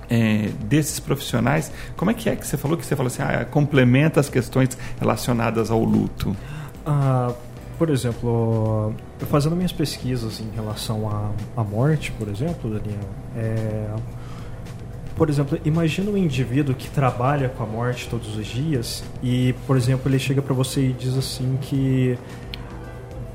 é, 0.08 0.50
desses 0.60 1.00
profissionais, 1.00 1.72
como 1.96 2.10
é 2.10 2.14
que 2.14 2.28
é 2.28 2.36
que 2.36 2.46
você 2.46 2.56
falou 2.56 2.76
que 2.76 2.84
você 2.84 2.96
falou 2.96 3.08
assim, 3.08 3.22
ah, 3.22 3.44
complementa 3.44 4.20
as 4.20 4.28
questões 4.28 4.76
relacionadas 4.98 5.70
ao 5.70 5.82
luto? 5.82 6.36
Ah, 6.86 7.32
por 7.78 7.90
exemplo, 7.90 8.94
fazendo 9.30 9.56
minhas 9.56 9.72
pesquisas 9.72 10.40
em 10.40 10.48
relação 10.54 11.08
à, 11.08 11.32
à 11.60 11.64
morte, 11.64 12.12
por 12.12 12.28
exemplo, 12.28 12.70
Daniel, 12.70 13.00
é, 13.36 13.88
por 15.16 15.30
exemplo, 15.30 15.58
imagina 15.64 16.10
um 16.10 16.16
indivíduo 16.16 16.74
que 16.74 16.90
trabalha 16.90 17.48
com 17.48 17.62
a 17.62 17.66
morte 17.66 18.08
todos 18.08 18.36
os 18.36 18.46
dias 18.46 19.04
e, 19.22 19.54
por 19.66 19.76
exemplo, 19.76 20.10
ele 20.10 20.18
chega 20.18 20.42
para 20.42 20.54
você 20.54 20.88
e 20.88 20.92
diz 20.92 21.16
assim 21.16 21.56
que, 21.60 22.18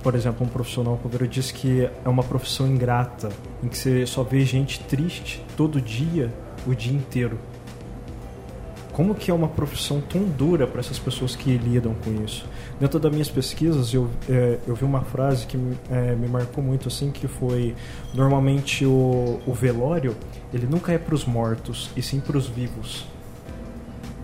por 0.03 0.13
exemplo, 0.13 0.45
um 0.45 0.49
profissional 0.49 0.97
coveiro 0.97 1.27
diz 1.27 1.51
que 1.51 1.89
é 2.03 2.09
uma 2.09 2.23
profissão 2.23 2.67
ingrata, 2.67 3.29
em 3.63 3.67
que 3.69 3.77
você 3.77 4.05
só 4.05 4.23
vê 4.23 4.43
gente 4.45 4.79
triste 4.81 5.43
todo 5.55 5.81
dia, 5.81 6.33
o 6.67 6.75
dia 6.75 6.93
inteiro. 6.93 7.39
Como 8.91 9.15
que 9.15 9.31
é 9.31 9.33
uma 9.33 9.47
profissão 9.47 10.01
tão 10.01 10.23
dura 10.23 10.67
para 10.67 10.81
essas 10.81 10.99
pessoas 10.99 11.33
que 11.33 11.57
lidam 11.57 11.93
com 11.93 12.23
isso? 12.25 12.45
Dentro 12.79 12.97
das 12.97 13.11
minhas 13.11 13.29
pesquisas, 13.29 13.93
eu, 13.93 14.09
é, 14.29 14.57
eu 14.65 14.73
vi 14.73 14.85
uma 14.85 15.01
frase 15.01 15.45
que 15.45 15.57
é, 15.91 16.15
me 16.15 16.29
marcou 16.29 16.63
muito, 16.63 16.87
assim, 16.87 17.11
que 17.11 17.27
foi... 17.27 17.75
Normalmente 18.13 18.85
o, 18.85 19.41
o 19.45 19.53
velório, 19.53 20.15
ele 20.53 20.65
nunca 20.65 20.93
é 20.93 20.97
para 20.97 21.13
os 21.13 21.25
mortos, 21.25 21.89
e 21.97 22.01
sim 22.01 22.21
para 22.21 22.37
os 22.37 22.47
vivos. 22.47 23.05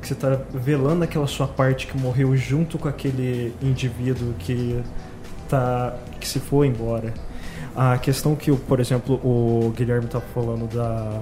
Que 0.02 0.08
você 0.08 0.14
está 0.14 0.40
velando 0.54 1.04
aquela 1.04 1.28
sua 1.28 1.48
parte 1.48 1.86
que 1.86 1.98
morreu 1.98 2.36
junto 2.38 2.78
com 2.78 2.88
aquele 2.88 3.54
indivíduo 3.62 4.34
que, 4.40 4.82
tá, 5.50 5.94
que 6.22 6.28
se 6.28 6.40
foi 6.40 6.68
embora. 6.68 7.14
A 7.76 7.98
questão 7.98 8.38
que, 8.38 8.56
por 8.56 8.80
exemplo, 8.80 9.16
o 9.16 9.74
Guilherme 9.76 10.06
está 10.06 10.22
falando 10.22 10.74
da, 10.74 11.22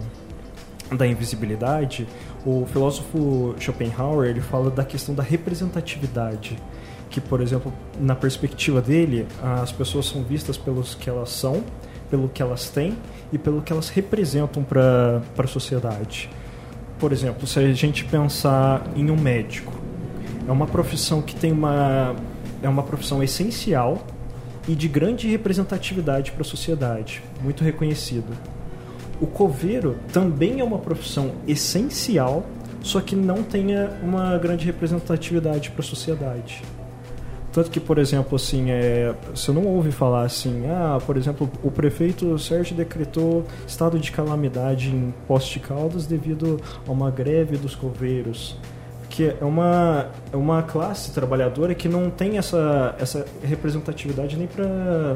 da 0.95 1.07
invisibilidade, 1.07 2.07
o 2.45 2.67
filósofo 2.71 3.55
Schopenhauer 3.59 4.29
ele 4.29 4.41
fala 4.41 4.69
da 4.69 4.85
questão 4.85 5.15
da 5.15 5.23
representatividade 5.23 6.59
que, 7.13 7.21
por 7.21 7.41
exemplo, 7.41 7.71
na 7.99 8.15
perspectiva 8.15 8.81
dele, 8.81 9.27
as 9.61 9.71
pessoas 9.71 10.07
são 10.07 10.23
vistas 10.23 10.57
pelos 10.57 10.95
que 10.95 11.07
elas 11.07 11.29
são, 11.29 11.63
pelo 12.09 12.27
que 12.27 12.41
elas 12.41 12.69
têm 12.69 12.97
e 13.31 13.37
pelo 13.37 13.61
que 13.61 13.71
elas 13.71 13.89
representam 13.89 14.63
para 14.63 15.21
a 15.37 15.47
sociedade. 15.47 16.27
Por 16.97 17.11
exemplo, 17.11 17.45
se 17.45 17.59
a 17.59 17.71
gente 17.71 18.03
pensar 18.05 18.83
em 18.95 19.11
um 19.11 19.15
médico, 19.15 19.71
é 20.47 20.51
uma 20.51 20.65
profissão 20.65 21.21
que 21.21 21.35
tem 21.35 21.51
uma 21.51 22.15
é 22.63 22.67
uma 22.67 22.81
profissão 22.81 23.21
essencial 23.21 24.01
e 24.67 24.73
de 24.73 24.87
grande 24.87 25.27
representatividade 25.27 26.31
para 26.31 26.41
a 26.41 26.45
sociedade, 26.45 27.21
muito 27.43 27.63
reconhecida. 27.63 28.33
O 29.21 29.27
coveiro 29.27 29.97
também 30.11 30.61
é 30.61 30.63
uma 30.63 30.79
profissão 30.79 31.33
essencial, 31.47 32.43
só 32.81 32.99
que 33.01 33.15
não 33.15 33.43
tenha 33.43 33.91
uma 34.01 34.35
grande 34.39 34.65
representatividade 34.65 35.69
para 35.69 35.81
a 35.81 35.85
sociedade. 35.85 36.63
Tanto 37.53 37.69
que, 37.69 37.79
por 37.79 37.99
exemplo, 37.99 38.35
assim, 38.35 38.71
é, 38.71 39.13
você 39.33 39.51
não 39.51 39.67
ouve 39.67 39.91
falar 39.91 40.23
assim, 40.23 40.63
ah, 40.67 40.97
por 41.05 41.15
exemplo, 41.15 41.49
o 41.61 41.69
prefeito 41.69 42.37
Sérgio 42.39 42.75
decretou 42.75 43.45
estado 43.67 43.99
de 43.99 44.11
calamidade 44.11 44.89
em 44.89 45.13
Poste 45.27 45.59
Caldas 45.59 46.07
devido 46.07 46.59
a 46.87 46.91
uma 46.91 47.11
greve 47.11 47.55
dos 47.55 47.75
coveiros. 47.75 48.57
Que 49.07 49.35
é 49.39 49.45
uma, 49.45 50.07
é 50.31 50.35
uma 50.35 50.63
classe 50.63 51.11
trabalhadora 51.11 51.75
que 51.75 51.87
não 51.87 52.09
tem 52.09 52.39
essa, 52.39 52.95
essa 52.99 53.23
representatividade 53.43 54.35
nem 54.35 54.47
para 54.47 55.15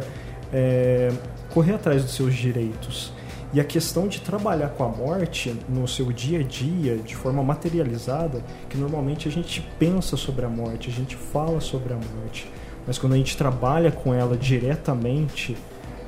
é, 0.54 1.12
correr 1.50 1.74
atrás 1.74 2.04
dos 2.04 2.14
seus 2.14 2.36
direitos. 2.36 3.12
E 3.54 3.62
a 3.62 3.64
questão 3.64 4.08
de 4.08 4.20
trabalhar 4.20 4.70
com 4.70 4.84
a 4.84 4.90
morte 4.90 5.56
no 5.70 5.88
seu 5.88 6.12
dia 6.12 6.40
a 6.40 6.44
dia, 6.44 6.98
de 6.98 7.16
forma 7.16 7.42
materializada, 7.42 8.44
que 8.70 8.78
normalmente 8.78 9.28
a 9.28 9.32
gente 9.32 9.62
pensa 9.80 10.18
sobre 10.18 10.46
a 10.46 10.50
morte, 10.50 10.90
a 10.90 10.94
gente 10.94 11.16
fala 11.16 11.62
sobre 11.62 11.94
a 11.94 11.96
morte, 11.96 12.52
mas 12.86 12.98
quando 12.98 13.14
a 13.14 13.18
gente 13.18 13.38
trabalha 13.38 13.92
com 13.92 14.14
ela 14.14 14.36
diretamente, 14.36 15.56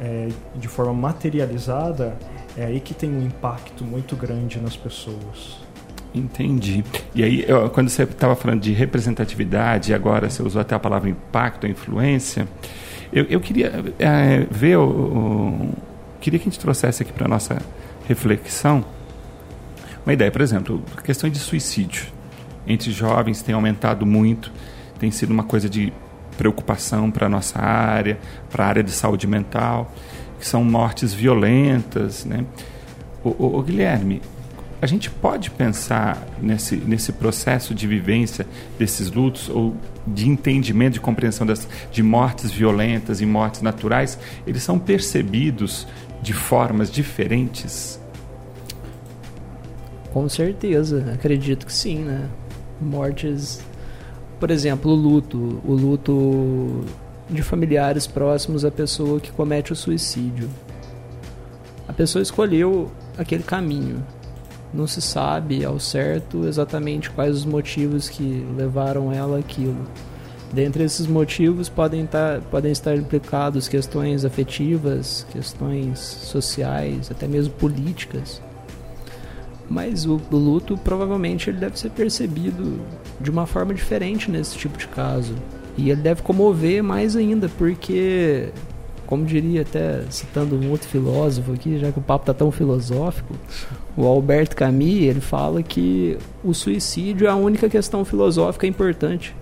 é, 0.02 0.30
de 0.56 0.68
forma 0.68 0.94
materializada, 0.94 2.18
é 2.58 2.66
aí 2.66 2.80
que 2.80 2.94
tem 2.94 3.10
um 3.10 3.22
impacto 3.22 3.84
muito 3.86 4.16
grande 4.16 4.60
nas 4.60 4.76
pessoas. 4.76 5.60
Entendi. 6.14 6.84
E 7.14 7.24
aí, 7.24 7.46
quando 7.74 7.90
você 7.90 8.04
estava 8.04 8.36
falando 8.36 8.62
de 8.62 8.74
representatividade, 8.74 9.94
agora 9.94 10.30
você 10.30 10.42
usou 10.42 10.62
até 10.62 10.74
a 10.74 10.80
palavra 10.80 11.10
impacto, 11.10 11.68
influência, 11.68 12.48
eu, 13.14 13.26
eu 13.26 13.40
queria 13.40 13.72
é, 14.00 14.46
ver, 14.50 14.78
o, 14.78 15.70
queria 16.20 16.40
que 16.40 16.48
a 16.48 16.52
gente 16.52 16.60
trouxesse 16.60 17.04
aqui 17.04 17.14
para 17.14 17.28
nossa 17.28 17.62
reflexão 18.08 18.84
uma 20.06 20.14
ideia. 20.14 20.32
Por 20.32 20.42
exemplo, 20.42 20.84
a 20.98 21.02
questão 21.02 21.30
de 21.30 21.40
suicídio 21.40 22.08
entre 22.68 22.92
jovens 22.92 23.42
tem 23.42 23.54
aumentado 23.56 24.06
muito, 24.06 24.52
tem 25.00 25.12
sido 25.12 25.32
uma 25.32 25.44
coisa 25.44 25.70
de 25.70 25.94
preocupação 26.38 27.12
para 27.12 27.26
a 27.26 27.30
nossa 27.30 27.60
área, 27.60 28.18
para 28.50 28.66
a 28.66 28.68
área 28.68 28.84
de 28.84 28.92
saúde 28.92 29.28
mental, 29.28 29.94
que 30.40 30.48
são 30.48 30.64
mortes 30.64 31.14
violentas. 31.14 32.26
Né? 32.26 32.46
O, 33.24 33.30
o, 33.30 33.60
o 33.60 33.64
Guilherme, 33.64 34.22
a 34.82 34.88
gente 34.88 35.10
pode 35.10 35.52
pensar 35.52 36.26
nesse, 36.42 36.78
nesse 36.78 37.12
processo 37.12 37.76
de 37.76 37.86
vivência 37.86 38.48
desses 38.78 39.12
lutos 39.12 39.50
ou 39.50 39.76
de 40.08 40.30
entendimento, 40.30 40.94
de 40.94 41.00
compreensão 41.02 41.46
das, 41.46 41.68
de 41.92 42.02
mortes 42.02 42.50
violentas 42.50 43.20
e 43.20 43.26
mortes 43.26 43.62
naturais, 43.62 44.18
eles 44.48 44.64
são 44.64 44.80
percebidos 44.80 45.86
de 46.22 46.34
formas 46.34 46.92
diferentes? 46.92 48.00
Com 50.12 50.28
certeza, 50.28 51.12
acredito 51.14 51.66
que 51.66 51.74
sim, 51.74 52.00
né? 52.00 52.28
Mortes, 52.82 53.62
por 54.40 54.50
exemplo, 54.50 54.92
o 54.92 54.96
luto, 54.96 55.62
o 55.66 55.74
luto 55.74 56.84
de 57.30 57.44
familiares 57.44 58.08
próximos 58.08 58.66
à 58.66 58.72
pessoa 58.72 59.20
que 59.20 59.32
comete 59.32 59.72
o 59.72 59.76
suicídio. 59.76 60.50
A 61.88 61.94
pessoa 61.94 62.22
escolheu 62.22 62.92
aquele 63.18 63.44
caminho, 63.44 64.04
não 64.74 64.88
se 64.88 65.02
sabe 65.02 65.66
ao 65.66 65.80
certo 65.80 66.46
exatamente 66.48 67.10
quais 67.10 67.36
os 67.36 67.46
motivos 67.46 68.10
que 68.10 68.46
levaram 68.58 69.12
ela 69.12 69.40
àquilo. 69.40 69.86
Dentre 70.52 70.84
esses 70.84 71.06
motivos 71.06 71.70
podem 71.70 72.06
estar, 72.06 72.42
podem 72.42 72.72
estar 72.72 72.96
implicados 72.96 73.68
questões 73.68 74.26
afetivas, 74.26 75.26
questões 75.32 76.00
sociais, 76.00 77.12
até 77.12 77.28
mesmo 77.28 77.54
políticas. 77.54 78.42
Mas 79.70 80.06
o, 80.06 80.20
o 80.32 80.36
luto 80.36 80.76
provavelmente 80.78 81.50
ele 81.50 81.60
deve 81.60 81.78
ser 81.78 81.92
percebido 81.92 82.82
de 83.22 83.30
uma 83.30 83.46
forma 83.46 83.74
diferente 83.74 84.32
nesse 84.32 84.58
tipo 84.58 84.78
de 84.78 84.88
caso. 84.88 85.36
E 85.78 85.92
ele 85.92 86.02
deve 86.02 86.24
comover 86.24 86.84
mais 86.84 87.16
ainda, 87.16 87.48
porque, 87.48 88.50
como 89.06 89.26
diria 89.26 89.62
até 89.62 90.04
citando 90.10 90.56
um 90.56 90.72
outro 90.72 90.88
filósofo 90.88 91.54
aqui, 91.54 91.78
já 91.78 91.92
que 91.92 92.00
o 92.00 92.02
papo 92.02 92.24
está 92.24 92.34
tão 92.34 92.52
filosófico, 92.52 93.36
o 93.96 94.06
Alberto 94.06 94.56
Camus, 94.56 95.04
ele 95.04 95.22
fala 95.22 95.62
que 95.62 96.18
o 96.44 96.54
suicídio 96.56 97.28
é 97.28 97.30
a 97.30 97.36
única 97.36 97.70
questão 97.70 98.04
filosófica 98.04 98.66
importante. 98.66 99.36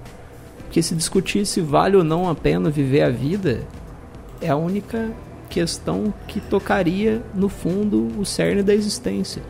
Porque 0.78 0.84
se 0.84 0.94
discutir 0.94 1.44
se 1.44 1.60
vale 1.60 1.98
ou 1.98 2.04
não 2.04 2.30
a 2.30 2.36
pena 2.36 2.70
viver 2.70 3.02
a 3.02 3.10
vida, 3.10 3.62
é 4.40 4.48
a 4.48 4.56
única 4.56 5.10
questão 5.50 6.14
que 6.28 6.40
tocaria, 6.40 7.24
no 7.34 7.50
fundo, 7.50 8.10
o 8.20 8.24
cerne 8.24 8.62
da 8.62 8.76
existência. 8.76 9.42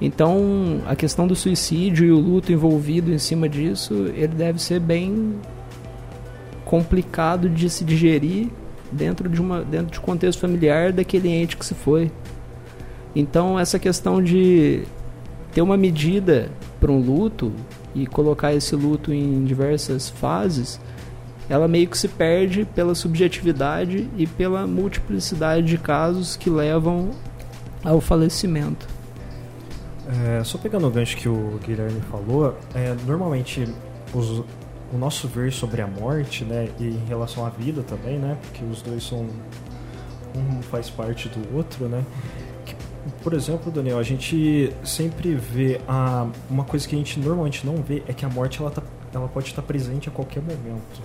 Então, 0.00 0.80
a 0.86 0.94
questão 0.94 1.26
do 1.26 1.34
suicídio 1.34 2.06
e 2.06 2.12
o 2.12 2.20
luto 2.20 2.52
envolvido 2.52 3.12
em 3.12 3.18
cima 3.18 3.48
disso, 3.48 3.94
ele 4.14 4.28
deve 4.28 4.62
ser 4.62 4.78
bem 4.78 5.40
complicado 6.64 7.50
de 7.50 7.68
se 7.68 7.84
digerir 7.84 8.46
dentro 8.92 9.28
de 9.28 9.40
uma 9.40 9.62
dentro 9.62 9.90
de 9.90 9.98
contexto 9.98 10.38
familiar 10.38 10.92
daquele 10.92 11.30
ente 11.30 11.56
que 11.56 11.66
se 11.66 11.74
foi. 11.74 12.12
Então, 13.12 13.58
essa 13.58 13.76
questão 13.76 14.22
de 14.22 14.84
ter 15.52 15.62
uma 15.62 15.76
medida 15.76 16.48
para 16.78 16.92
um 16.92 17.00
luto 17.00 17.52
e 17.96 18.06
colocar 18.06 18.52
esse 18.52 18.76
luto 18.76 19.12
em 19.12 19.42
diversas 19.44 20.10
fases, 20.10 20.78
ela 21.48 21.66
meio 21.66 21.88
que 21.88 21.96
se 21.96 22.08
perde 22.08 22.66
pela 22.74 22.94
subjetividade 22.94 24.08
e 24.18 24.26
pela 24.26 24.66
multiplicidade 24.66 25.66
de 25.66 25.78
casos 25.78 26.36
que 26.36 26.50
levam 26.50 27.10
ao 27.82 28.00
falecimento. 28.00 28.86
É, 30.08 30.44
só 30.44 30.58
pegando 30.58 30.86
o 30.86 30.90
gancho 30.90 31.16
que 31.16 31.28
o 31.28 31.58
Guilherme 31.64 32.00
falou, 32.10 32.56
é, 32.74 32.94
normalmente 33.06 33.66
os, 34.12 34.44
o 34.92 34.98
nosso 34.98 35.26
ver 35.26 35.52
sobre 35.52 35.80
a 35.80 35.86
morte, 35.86 36.44
né, 36.44 36.68
e 36.78 36.84
em 36.84 37.04
relação 37.08 37.46
à 37.46 37.48
vida 37.48 37.82
também, 37.82 38.18
né, 38.18 38.36
porque 38.42 38.64
os 38.64 38.82
dois 38.82 39.02
são 39.02 39.26
um 40.34 40.62
faz 40.62 40.90
parte 40.90 41.28
do 41.28 41.56
outro, 41.56 41.88
né, 41.88 42.04
por 43.22 43.32
exemplo, 43.32 43.70
Daniel, 43.70 43.98
a 43.98 44.02
gente 44.02 44.72
sempre 44.84 45.34
vê 45.34 45.80
a, 45.86 46.26
uma 46.50 46.64
coisa 46.64 46.86
que 46.86 46.94
a 46.94 46.98
gente 46.98 47.18
normalmente 47.18 47.66
não 47.66 47.76
vê 47.76 48.02
é 48.06 48.12
que 48.12 48.24
a 48.24 48.28
morte 48.28 48.60
ela, 48.60 48.70
tá, 48.70 48.82
ela 49.14 49.28
pode 49.28 49.48
estar 49.48 49.62
presente 49.62 50.08
a 50.08 50.12
qualquer 50.12 50.42
momento. 50.42 51.02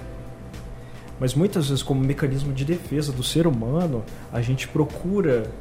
Mas 1.19 1.35
muitas 1.35 1.69
vezes, 1.69 1.83
como 1.83 2.01
mecanismo 2.01 2.51
de 2.51 2.65
defesa 2.65 3.11
do 3.11 3.23
ser 3.23 3.45
humano, 3.45 4.03
a 4.33 4.41
gente 4.41 4.67
procura 4.67 5.51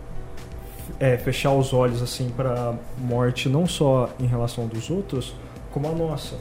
é, 0.98 1.16
fechar 1.18 1.53
os 1.53 1.72
olhos 1.72 2.03
assim 2.03 2.31
para 2.31 2.74
morte, 2.98 3.48
não 3.48 3.66
só 3.66 4.09
em 4.18 4.26
relação 4.26 4.66
dos 4.66 4.90
outros, 4.90 5.35
como 5.70 5.88
a 5.88 5.92
nossa. 5.92 6.37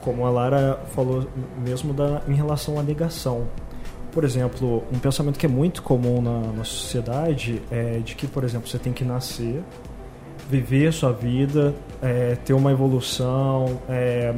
Como 0.00 0.24
a 0.24 0.30
Lara 0.30 0.80
falou 0.94 1.28
mesmo 1.58 1.92
da, 1.92 2.22
em 2.28 2.34
relação 2.34 2.78
à 2.78 2.82
negação 2.82 3.46
por 4.16 4.24
exemplo, 4.24 4.82
um 4.90 4.98
pensamento 4.98 5.38
que 5.38 5.44
é 5.44 5.48
muito 5.48 5.82
comum 5.82 6.22
na, 6.22 6.40
na 6.50 6.64
sociedade 6.64 7.60
é 7.70 7.98
de 7.98 8.14
que, 8.14 8.26
por 8.26 8.44
exemplo, 8.44 8.66
você 8.66 8.78
tem 8.78 8.90
que 8.90 9.04
nascer, 9.04 9.62
viver 10.48 10.90
sua 10.90 11.12
vida, 11.12 11.74
é, 12.00 12.34
ter 12.36 12.54
uma 12.54 12.72
evolução, 12.72 13.78
é, 13.86 14.34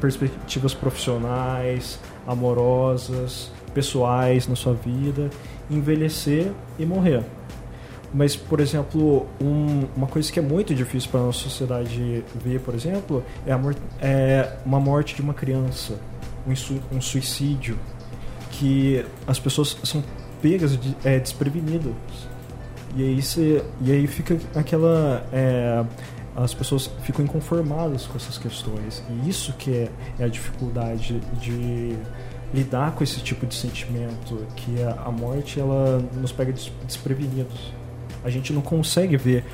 perspectivas 0.00 0.74
profissionais, 0.74 1.98
amorosas, 2.24 3.50
pessoais 3.74 4.46
na 4.46 4.54
sua 4.54 4.74
vida, 4.74 5.28
envelhecer 5.68 6.52
e 6.78 6.86
morrer. 6.86 7.24
Mas, 8.14 8.36
por 8.36 8.60
exemplo, 8.60 9.26
um, 9.42 9.88
uma 9.96 10.06
coisa 10.06 10.30
que 10.30 10.38
é 10.38 10.42
muito 10.42 10.72
difícil 10.72 11.10
para 11.10 11.18
a 11.18 11.24
nossa 11.24 11.40
sociedade 11.40 12.22
ver, 12.32 12.60
por 12.60 12.76
exemplo, 12.76 13.24
é, 13.44 13.52
a, 13.52 13.60
é 14.00 14.56
uma 14.64 14.78
morte 14.78 15.16
de 15.16 15.20
uma 15.20 15.34
criança, 15.34 15.98
um, 16.46 16.96
um 16.96 17.00
suicídio, 17.00 17.76
que 18.58 19.04
as 19.26 19.38
pessoas 19.38 19.76
são 19.84 20.02
pegas 20.40 20.78
de, 20.78 20.96
é, 21.04 21.18
desprevenidas. 21.18 21.92
E 22.96 23.02
aí, 23.02 23.22
você, 23.22 23.62
e 23.80 23.92
aí 23.92 24.06
fica 24.06 24.38
aquela. 24.54 25.26
É, 25.32 25.84
as 26.34 26.52
pessoas 26.52 26.90
ficam 27.02 27.24
inconformadas 27.24 28.06
com 28.06 28.16
essas 28.16 28.36
questões. 28.36 29.02
E 29.10 29.28
isso 29.28 29.52
que 29.54 29.70
é, 29.70 29.88
é 30.18 30.24
a 30.24 30.28
dificuldade 30.28 31.20
de 31.40 31.96
lidar 32.52 32.92
com 32.92 33.02
esse 33.02 33.20
tipo 33.20 33.46
de 33.46 33.54
sentimento, 33.54 34.46
que 34.54 34.82
a, 34.82 35.02
a 35.06 35.10
morte 35.10 35.58
ela 35.58 36.02
nos 36.14 36.32
pega 36.32 36.52
desprevenidos. 36.84 37.72
A 38.24 38.30
gente 38.30 38.52
não 38.52 38.62
consegue 38.62 39.16
ver 39.16 39.44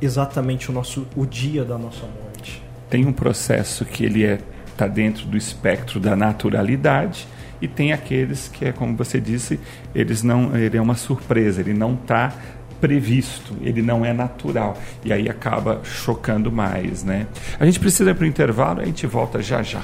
exatamente 0.00 0.70
o 0.70 0.72
nosso 0.72 1.06
o 1.16 1.26
dia 1.26 1.64
da 1.64 1.76
nossa 1.76 2.06
morte. 2.06 2.62
Tem 2.88 3.04
um 3.04 3.12
processo 3.12 3.84
que 3.84 4.04
ele 4.04 4.24
é 4.24 4.38
tá 4.76 4.86
dentro 4.86 5.26
do 5.26 5.36
espectro 5.36 5.98
da 5.98 6.14
naturalidade 6.14 7.26
e 7.60 7.68
tem 7.68 7.92
aqueles 7.92 8.48
que 8.48 8.64
é 8.64 8.72
como 8.72 8.96
você 8.96 9.20
disse, 9.20 9.58
eles 9.94 10.22
não, 10.22 10.56
ele 10.56 10.76
é 10.76 10.80
uma 10.80 10.94
surpresa, 10.94 11.60
ele 11.60 11.74
não 11.74 11.94
está 11.94 12.32
previsto, 12.80 13.56
ele 13.60 13.82
não 13.82 14.04
é 14.04 14.12
natural 14.12 14.78
e 15.04 15.12
aí 15.12 15.28
acaba 15.28 15.80
chocando 15.82 16.50
mais, 16.50 17.02
né? 17.02 17.26
A 17.58 17.66
gente 17.66 17.80
precisa 17.80 18.10
ir 18.10 18.14
para 18.14 18.24
o 18.24 18.26
intervalo, 18.26 18.80
a 18.80 18.84
gente 18.84 19.06
volta 19.06 19.42
já 19.42 19.62
já. 19.62 19.82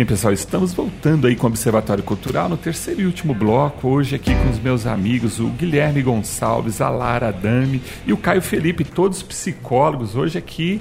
Bem, 0.00 0.06
pessoal, 0.06 0.32
estamos 0.32 0.72
voltando 0.72 1.26
aí 1.26 1.36
com 1.36 1.46
o 1.46 1.50
Observatório 1.50 2.02
Cultural 2.02 2.48
no 2.48 2.56
terceiro 2.56 3.02
e 3.02 3.06
último 3.06 3.34
bloco, 3.34 3.86
hoje 3.86 4.16
aqui 4.16 4.34
com 4.34 4.48
os 4.48 4.58
meus 4.58 4.86
amigos, 4.86 5.38
o 5.38 5.48
Guilherme 5.48 6.00
Gonçalves, 6.00 6.80
a 6.80 6.88
Lara 6.88 7.28
Adame 7.28 7.82
e 8.06 8.12
o 8.12 8.16
Caio 8.16 8.40
Felipe, 8.40 8.82
todos 8.82 9.22
psicólogos, 9.22 10.16
hoje 10.16 10.38
aqui 10.38 10.80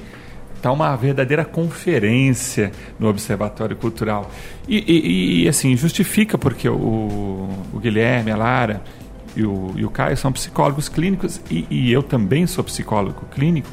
está 0.55 0.71
uma 0.71 0.95
verdadeira 0.95 1.43
conferência 1.43 2.71
no 2.97 3.09
Observatório 3.09 3.75
Cultural. 3.75 4.31
E, 4.65 4.77
e, 4.87 5.43
e 5.43 5.49
assim, 5.49 5.75
justifica 5.75 6.37
porque 6.37 6.69
o, 6.69 7.49
o, 7.73 7.79
Guilherme, 7.79 8.31
a 8.31 8.37
Lara 8.37 8.81
e 9.35 9.43
o, 9.43 9.73
e 9.75 9.83
o 9.83 9.89
Caio 9.89 10.15
são 10.15 10.31
psicólogos 10.31 10.87
clínicos 10.87 11.41
e, 11.51 11.67
e 11.69 11.91
eu 11.91 12.01
também 12.01 12.47
sou 12.47 12.63
psicólogo 12.63 13.25
clínico. 13.35 13.69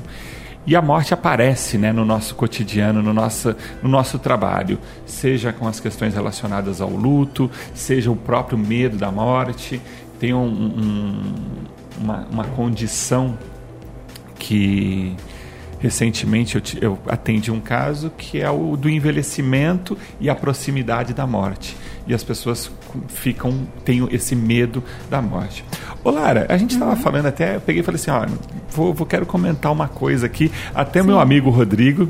E 0.66 0.74
a 0.74 0.83
morte 0.83 1.14
aparece 1.14 1.79
né, 1.79 1.92
no 1.92 2.05
nosso 2.05 2.35
cotidiano, 2.35 3.00
no 3.00 3.14
nosso, 3.14 3.55
no 3.81 3.88
nosso 3.88 4.18
trabalho, 4.18 4.81
seja 5.07 5.52
com 5.52 5.68
as 5.68 5.79
questões 5.79 6.12
relacionadas 6.12 6.81
ao 6.81 6.90
luto, 6.90 7.48
seja 7.72 8.11
o 8.11 8.16
próprio 8.16 8.59
medo 8.59 8.96
da 8.96 9.12
morte. 9.12 9.81
Tem 10.18 10.35
um, 10.35 10.44
um, 10.44 11.22
uma, 12.00 12.26
uma 12.31 12.44
condição 12.44 13.38
que 14.40 15.14
recentemente 15.79 16.57
eu, 16.57 16.62
eu 16.81 16.98
atendi 17.07 17.52
um 17.52 17.61
caso 17.61 18.11
que 18.11 18.40
é 18.40 18.50
o 18.50 18.76
do 18.76 18.90
envelhecimento 18.90 19.96
e 20.20 20.29
a 20.29 20.35
proximidade 20.35 21.14
da 21.14 21.26
morte. 21.29 21.76
E 22.06 22.14
as 22.14 22.22
pessoas 22.22 22.70
ficam, 23.08 23.66
têm 23.84 24.06
esse 24.12 24.36
medo 24.36 24.82
da 25.10 25.20
morte. 25.20 25.64
Ô 26.04 26.10
Lara, 26.10 26.46
a 26.48 26.56
gente 26.56 26.72
estava 26.72 26.92
uhum. 26.92 26.96
falando 26.96 27.26
até, 27.26 27.56
eu 27.56 27.60
peguei 27.60 27.80
e 27.80 27.84
falei 27.84 28.00
assim, 28.00 28.10
ó, 28.10 28.24
vou, 28.70 28.94
vou 28.94 29.06
quero 29.06 29.26
comentar 29.26 29.72
uma 29.72 29.88
coisa 29.88 30.26
aqui. 30.26 30.52
Até 30.74 31.00
Sim. 31.00 31.08
meu 31.08 31.18
amigo 31.18 31.50
Rodrigo 31.50 32.08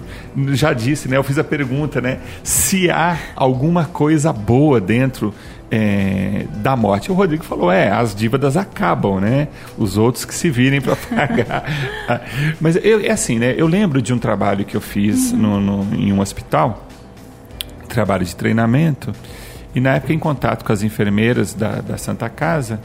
já 0.48 0.72
disse, 0.74 1.08
né? 1.08 1.16
Eu 1.16 1.24
fiz 1.24 1.38
a 1.38 1.44
pergunta, 1.44 2.00
né? 2.00 2.18
Se 2.42 2.90
há 2.90 3.18
alguma 3.34 3.86
coisa 3.86 4.32
boa 4.32 4.80
dentro 4.80 5.32
é, 5.70 6.46
da 6.56 6.76
morte. 6.76 7.10
O 7.10 7.14
Rodrigo 7.14 7.44
falou: 7.44 7.70
é, 7.70 7.90
as 7.90 8.14
dívidas 8.14 8.56
acabam, 8.56 9.20
né? 9.20 9.48
Os 9.76 9.96
outros 9.96 10.24
que 10.24 10.34
se 10.34 10.50
virem 10.50 10.80
para 10.80 10.96
pagar. 10.96 11.64
Mas 12.60 12.76
eu, 12.76 13.00
é 13.00 13.10
assim, 13.10 13.38
né? 13.38 13.54
Eu 13.56 13.66
lembro 13.66 14.00
de 14.00 14.12
um 14.12 14.18
trabalho 14.18 14.64
que 14.64 14.76
eu 14.76 14.80
fiz 14.80 15.32
uhum. 15.32 15.38
no, 15.38 15.60
no, 15.60 15.94
em 15.94 16.12
um 16.12 16.20
hospital, 16.20 16.86
trabalho 17.88 18.24
de 18.24 18.34
treinamento, 18.34 19.12
e 19.76 19.80
na 19.80 19.96
época, 19.96 20.14
em 20.14 20.18
contato 20.18 20.64
com 20.64 20.72
as 20.72 20.82
enfermeiras 20.82 21.52
da, 21.52 21.82
da 21.82 21.98
Santa 21.98 22.30
Casa, 22.30 22.80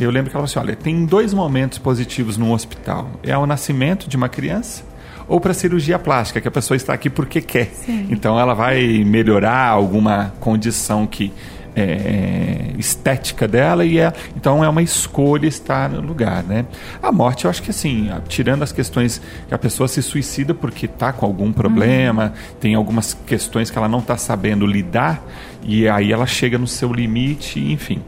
eu 0.00 0.10
lembro 0.10 0.30
que 0.30 0.36
ela 0.36 0.46
falou 0.46 0.62
assim: 0.62 0.70
olha, 0.70 0.74
tem 0.74 1.04
dois 1.04 1.34
momentos 1.34 1.78
positivos 1.78 2.38
num 2.38 2.50
hospital: 2.50 3.10
é 3.22 3.36
o 3.36 3.44
nascimento 3.44 4.08
de 4.08 4.16
uma 4.16 4.26
criança 4.26 4.82
ou 5.28 5.38
para 5.38 5.52
cirurgia 5.52 5.98
plástica, 5.98 6.40
que 6.40 6.48
a 6.48 6.50
pessoa 6.50 6.76
está 6.76 6.94
aqui 6.94 7.10
porque 7.10 7.42
quer. 7.42 7.66
Sim. 7.74 8.08
Então 8.10 8.40
ela 8.40 8.54
vai 8.54 9.04
melhorar 9.04 9.68
alguma 9.68 10.32
condição 10.40 11.06
que 11.06 11.30
é, 11.76 12.72
estética 12.78 13.48
dela 13.48 13.84
e 13.84 13.98
é, 13.98 14.12
então 14.36 14.64
é 14.64 14.68
uma 14.68 14.82
escolha 14.82 15.46
estar 15.46 15.88
no 15.88 16.00
lugar, 16.00 16.42
né? 16.44 16.66
A 17.02 17.10
morte, 17.10 17.44
eu 17.44 17.50
acho 17.50 17.62
que 17.62 17.70
assim, 17.70 18.10
tirando 18.28 18.62
as 18.62 18.72
questões 18.72 19.20
que 19.48 19.54
a 19.54 19.58
pessoa 19.58 19.88
se 19.88 20.02
suicida 20.02 20.54
porque 20.54 20.86
está 20.86 21.12
com 21.12 21.26
algum 21.26 21.52
problema, 21.52 22.26
uhum. 22.26 22.56
tem 22.60 22.74
algumas 22.74 23.14
questões 23.14 23.70
que 23.70 23.78
ela 23.78 23.88
não 23.88 23.98
está 23.98 24.16
sabendo 24.16 24.66
lidar 24.66 25.22
e 25.62 25.88
aí 25.88 26.12
ela 26.12 26.26
chega 26.26 26.58
no 26.58 26.66
seu 26.66 26.92
limite, 26.92 27.60
enfim. 27.60 28.02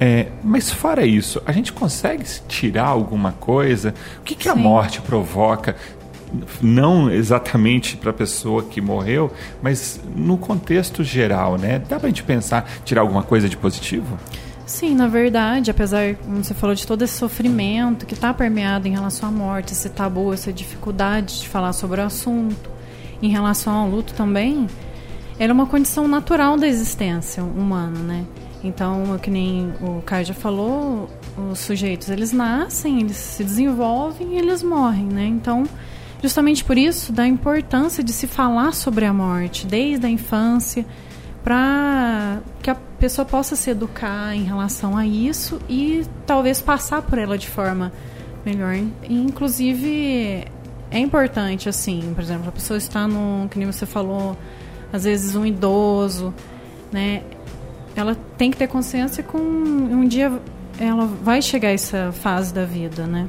É, 0.00 0.28
mas 0.44 0.70
fora 0.70 1.04
isso, 1.04 1.42
a 1.44 1.50
gente 1.50 1.72
consegue 1.72 2.22
tirar 2.46 2.86
alguma 2.86 3.32
coisa? 3.32 3.92
O 4.20 4.22
que, 4.22 4.36
que 4.36 4.48
a 4.48 4.54
morte 4.54 5.00
provoca? 5.00 5.74
Não 6.60 7.10
exatamente 7.10 7.96
para 7.96 8.10
a 8.10 8.12
pessoa 8.12 8.62
que 8.62 8.80
morreu, 8.80 9.32
mas 9.62 10.00
no 10.14 10.36
contexto 10.36 11.02
geral, 11.02 11.56
né? 11.56 11.78
Dá 11.78 11.98
para 11.98 12.06
a 12.06 12.10
gente 12.10 12.22
pensar, 12.22 12.68
tirar 12.84 13.00
alguma 13.00 13.22
coisa 13.22 13.48
de 13.48 13.56
positivo? 13.56 14.18
Sim, 14.66 14.94
na 14.94 15.06
verdade, 15.08 15.70
apesar, 15.70 16.14
como 16.16 16.44
você 16.44 16.52
falou, 16.52 16.74
de 16.74 16.86
todo 16.86 17.02
esse 17.02 17.14
sofrimento 17.14 18.04
que 18.04 18.12
está 18.12 18.34
permeado 18.34 18.86
em 18.86 18.90
relação 18.90 19.30
à 19.30 19.32
morte, 19.32 19.72
esse 19.72 19.88
tabu, 19.88 20.32
essa 20.34 20.52
dificuldade 20.52 21.40
de 21.40 21.48
falar 21.48 21.72
sobre 21.72 22.02
o 22.02 22.04
assunto, 22.04 22.70
em 23.22 23.30
relação 23.30 23.72
ao 23.74 23.88
luto 23.88 24.12
também, 24.12 24.66
era 25.38 25.52
uma 25.52 25.66
condição 25.66 26.06
natural 26.06 26.58
da 26.58 26.68
existência 26.68 27.42
humana, 27.42 27.98
né? 28.00 28.24
Então, 28.62 29.18
que 29.22 29.30
nem 29.30 29.72
o 29.80 30.02
Caio 30.02 30.26
já 30.26 30.34
falou, 30.34 31.08
os 31.50 31.60
sujeitos 31.60 32.10
eles 32.10 32.32
nascem, 32.32 33.00
eles 33.00 33.16
se 33.16 33.44
desenvolvem 33.44 34.34
e 34.34 34.38
eles 34.38 34.62
morrem, 34.62 35.06
né? 35.06 35.24
Então, 35.24 35.64
justamente 36.22 36.64
por 36.64 36.76
isso, 36.76 37.12
da 37.12 37.26
importância 37.26 38.02
de 38.02 38.12
se 38.12 38.26
falar 38.26 38.72
sobre 38.72 39.04
a 39.04 39.12
morte 39.12 39.66
desde 39.66 40.06
a 40.06 40.08
infância, 40.08 40.84
para 41.42 42.40
que 42.62 42.70
a 42.70 42.74
pessoa 42.74 43.24
possa 43.24 43.56
se 43.56 43.70
educar 43.70 44.34
em 44.34 44.44
relação 44.44 44.96
a 44.96 45.06
isso 45.06 45.60
e 45.68 46.04
talvez 46.26 46.60
passar 46.60 47.02
por 47.02 47.18
ela 47.18 47.38
de 47.38 47.48
forma 47.48 47.92
melhor. 48.44 48.74
Inclusive, 49.08 50.44
é 50.90 50.98
importante, 50.98 51.68
assim, 51.68 52.12
por 52.14 52.22
exemplo, 52.22 52.48
a 52.48 52.52
pessoa 52.52 52.76
está 52.76 53.06
no, 53.06 53.48
que 53.48 53.58
nem 53.58 53.70
você 53.70 53.86
falou, 53.86 54.36
às 54.92 55.04
vezes 55.04 55.34
um 55.34 55.46
idoso, 55.46 56.34
né? 56.92 57.22
ela 57.98 58.16
tem 58.36 58.50
que 58.50 58.56
ter 58.56 58.68
consciência 58.68 59.22
que 59.22 59.36
um, 59.36 60.00
um 60.00 60.08
dia 60.08 60.32
ela 60.78 61.06
vai 61.06 61.42
chegar 61.42 61.68
a 61.68 61.72
essa 61.72 62.12
fase 62.12 62.54
da 62.54 62.64
vida, 62.64 63.06
né? 63.06 63.28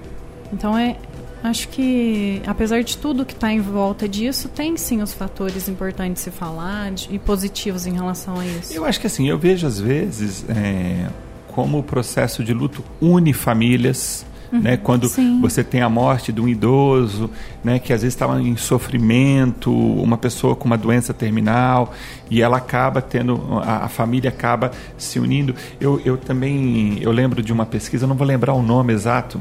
Então 0.53 0.77
é, 0.77 0.95
acho 1.43 1.67
que 1.69 2.41
apesar 2.45 2.83
de 2.83 2.97
tudo 2.97 3.25
que 3.25 3.33
está 3.33 3.51
em 3.51 3.61
volta 3.61 4.07
disso, 4.07 4.49
tem 4.49 4.75
sim 4.77 5.01
os 5.01 5.13
fatores 5.13 5.67
importantes 5.69 6.23
de 6.23 6.31
se 6.31 6.31
falar 6.31 6.91
de, 6.91 7.09
e 7.13 7.19
positivos 7.19 7.85
em 7.85 7.93
relação 7.93 8.39
a 8.39 8.45
isso. 8.45 8.73
Eu 8.73 8.85
acho 8.85 8.99
que 8.99 9.07
assim, 9.07 9.27
eu 9.27 9.37
vejo 9.37 9.65
às 9.65 9.79
vezes 9.79 10.45
é, 10.49 11.07
como 11.47 11.79
o 11.79 11.83
processo 11.83 12.43
de 12.43 12.53
luto 12.53 12.83
une 13.01 13.33
famílias, 13.33 14.25
Uhum, 14.51 14.61
né? 14.61 14.77
Quando 14.77 15.07
sim. 15.07 15.39
você 15.41 15.63
tem 15.63 15.81
a 15.81 15.89
morte 15.89 16.31
de 16.31 16.41
um 16.41 16.47
idoso, 16.47 17.29
né? 17.63 17.77
que 17.77 17.93
às 17.93 18.01
vezes 18.01 18.15
estava 18.15 18.41
em 18.41 18.57
sofrimento, 18.57 19.71
uma 19.71 20.17
pessoa 20.17 20.55
com 20.55 20.65
uma 20.65 20.77
doença 20.77 21.13
terminal, 21.13 21.93
e 22.29 22.41
ela 22.41 22.57
acaba 22.57 23.01
tendo, 23.01 23.39
a, 23.63 23.85
a, 23.85 23.87
família 23.87 24.29
acaba 24.29 24.71
se 24.97 25.19
unindo. 25.19 25.53
Eu, 25.79 26.01
eu 26.03 26.17
também, 26.17 26.97
eu 26.99 27.11
lembro 27.11 27.43
de 27.43 27.53
uma 27.53 27.65
pesquisa, 27.65 28.07
não 28.07 28.15
vou 28.15 28.25
lembrar 28.25 28.53
o 28.53 28.61
nome 28.61 28.91
exato 28.93 29.39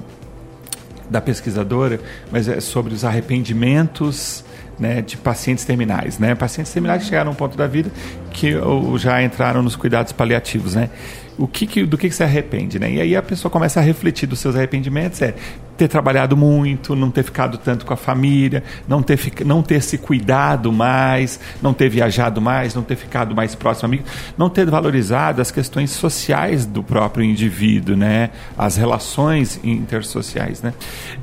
da 1.10 1.20
pesquisadora, 1.20 2.00
mas 2.30 2.48
é 2.48 2.60
sobre 2.60 2.94
os 2.94 3.04
arrependimentos 3.04 4.44
né, 4.78 5.02
de 5.02 5.16
pacientes 5.16 5.64
terminais, 5.64 6.18
né? 6.18 6.34
Pacientes 6.34 6.72
terminais 6.72 7.02
que 7.02 7.08
chegaram 7.08 7.30
a 7.30 7.32
um 7.32 7.36
ponto 7.36 7.56
da 7.56 7.66
vida 7.66 7.90
que 8.30 8.54
ou, 8.54 8.96
já 8.98 9.22
entraram 9.22 9.62
nos 9.62 9.74
cuidados 9.74 10.12
paliativos, 10.12 10.74
né? 10.74 10.90
o 11.38 11.46
que, 11.46 11.66
que 11.66 11.86
do 11.86 11.96
que, 11.96 12.08
que 12.08 12.14
se 12.14 12.24
arrepende, 12.24 12.78
né? 12.78 12.90
E 12.90 13.00
aí 13.00 13.16
a 13.16 13.22
pessoa 13.22 13.50
começa 13.50 13.78
a 13.78 13.82
refletir 13.82 14.26
dos 14.26 14.40
seus 14.40 14.56
arrependimentos, 14.56 15.22
é 15.22 15.34
ter 15.78 15.88
trabalhado 15.88 16.36
muito, 16.36 16.96
não 16.96 17.10
ter 17.10 17.22
ficado 17.22 17.56
tanto 17.56 17.86
com 17.86 17.94
a 17.94 17.96
família, 17.96 18.64
não 18.86 19.00
ter, 19.00 19.18
não 19.46 19.62
ter 19.62 19.80
se 19.80 19.96
cuidado 19.96 20.72
mais, 20.72 21.38
não 21.62 21.72
ter 21.72 21.88
viajado 21.88 22.40
mais, 22.40 22.74
não 22.74 22.82
ter 22.82 22.96
ficado 22.96 23.34
mais 23.34 23.54
próximo 23.54 23.86
amigo, 23.86 24.04
não 24.36 24.50
ter 24.50 24.68
valorizado 24.68 25.40
as 25.40 25.52
questões 25.52 25.90
sociais 25.92 26.66
do 26.66 26.82
próprio 26.82 27.24
indivíduo, 27.24 27.96
né? 27.96 28.30
As 28.56 28.76
relações 28.76 29.60
intersociais, 29.62 30.60
né? 30.60 30.74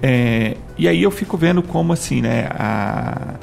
É, 0.01 0.55
e 0.77 0.87
aí 0.87 1.03
eu 1.03 1.11
fico 1.11 1.35
vendo 1.35 1.61
como 1.61 1.91
assim, 1.91 2.21
né? 2.21 2.47
A, 2.51 3.35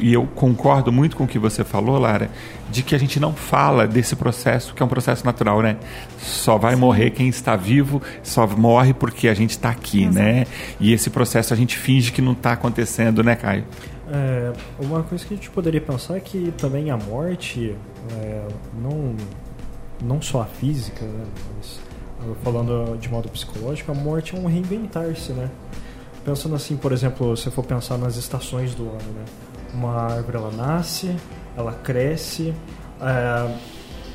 e 0.00 0.12
eu 0.12 0.26
concordo 0.34 0.92
muito 0.92 1.16
com 1.16 1.24
o 1.24 1.26
que 1.26 1.38
você 1.38 1.64
falou, 1.64 1.98
Lara, 1.98 2.30
de 2.70 2.82
que 2.82 2.94
a 2.94 2.98
gente 2.98 3.18
não 3.18 3.32
fala 3.32 3.86
desse 3.86 4.14
processo, 4.14 4.74
que 4.74 4.82
é 4.82 4.86
um 4.86 4.88
processo 4.88 5.24
natural, 5.24 5.62
né? 5.62 5.76
Só 6.18 6.58
vai 6.58 6.74
Sim. 6.74 6.80
morrer 6.80 7.10
quem 7.10 7.28
está 7.28 7.56
vivo, 7.56 8.02
só 8.22 8.46
morre 8.46 8.92
porque 8.92 9.28
a 9.28 9.34
gente 9.34 9.50
está 9.50 9.70
aqui, 9.70 10.04
Exato. 10.04 10.18
né? 10.18 10.46
E 10.78 10.92
esse 10.92 11.08
processo 11.10 11.54
a 11.54 11.56
gente 11.56 11.76
finge 11.76 12.12
que 12.12 12.20
não 12.20 12.32
está 12.32 12.52
acontecendo, 12.52 13.22
né, 13.22 13.34
Caio? 13.34 13.64
É, 14.10 14.52
uma 14.78 15.02
coisa 15.02 15.24
que 15.24 15.34
a 15.34 15.36
gente 15.36 15.50
poderia 15.50 15.80
pensar 15.80 16.16
é 16.16 16.20
que 16.20 16.52
também 16.56 16.90
a 16.90 16.96
morte, 16.96 17.74
é, 18.12 18.46
não, 18.82 19.14
não 20.02 20.22
só 20.22 20.42
a 20.42 20.46
física, 20.46 21.04
né, 21.04 21.24
mas 21.56 21.80
falando 22.42 22.96
de 22.98 23.08
modo 23.08 23.28
psicológico, 23.28 23.92
a 23.92 23.94
morte 23.94 24.34
é 24.34 24.38
um 24.38 24.46
reinventar-se, 24.46 25.32
né? 25.32 25.50
Pensando 26.24 26.54
assim, 26.54 26.76
por 26.76 26.92
exemplo, 26.92 27.36
se 27.36 27.50
for 27.50 27.64
pensar 27.64 27.96
nas 27.96 28.16
estações 28.16 28.74
do 28.74 28.84
ano, 28.84 29.12
né? 29.14 29.24
Uma 29.78 30.02
árvore 30.02 30.36
ela 30.36 30.50
nasce, 30.50 31.14
ela 31.56 31.72
cresce, 31.72 32.52
é, 33.00 33.54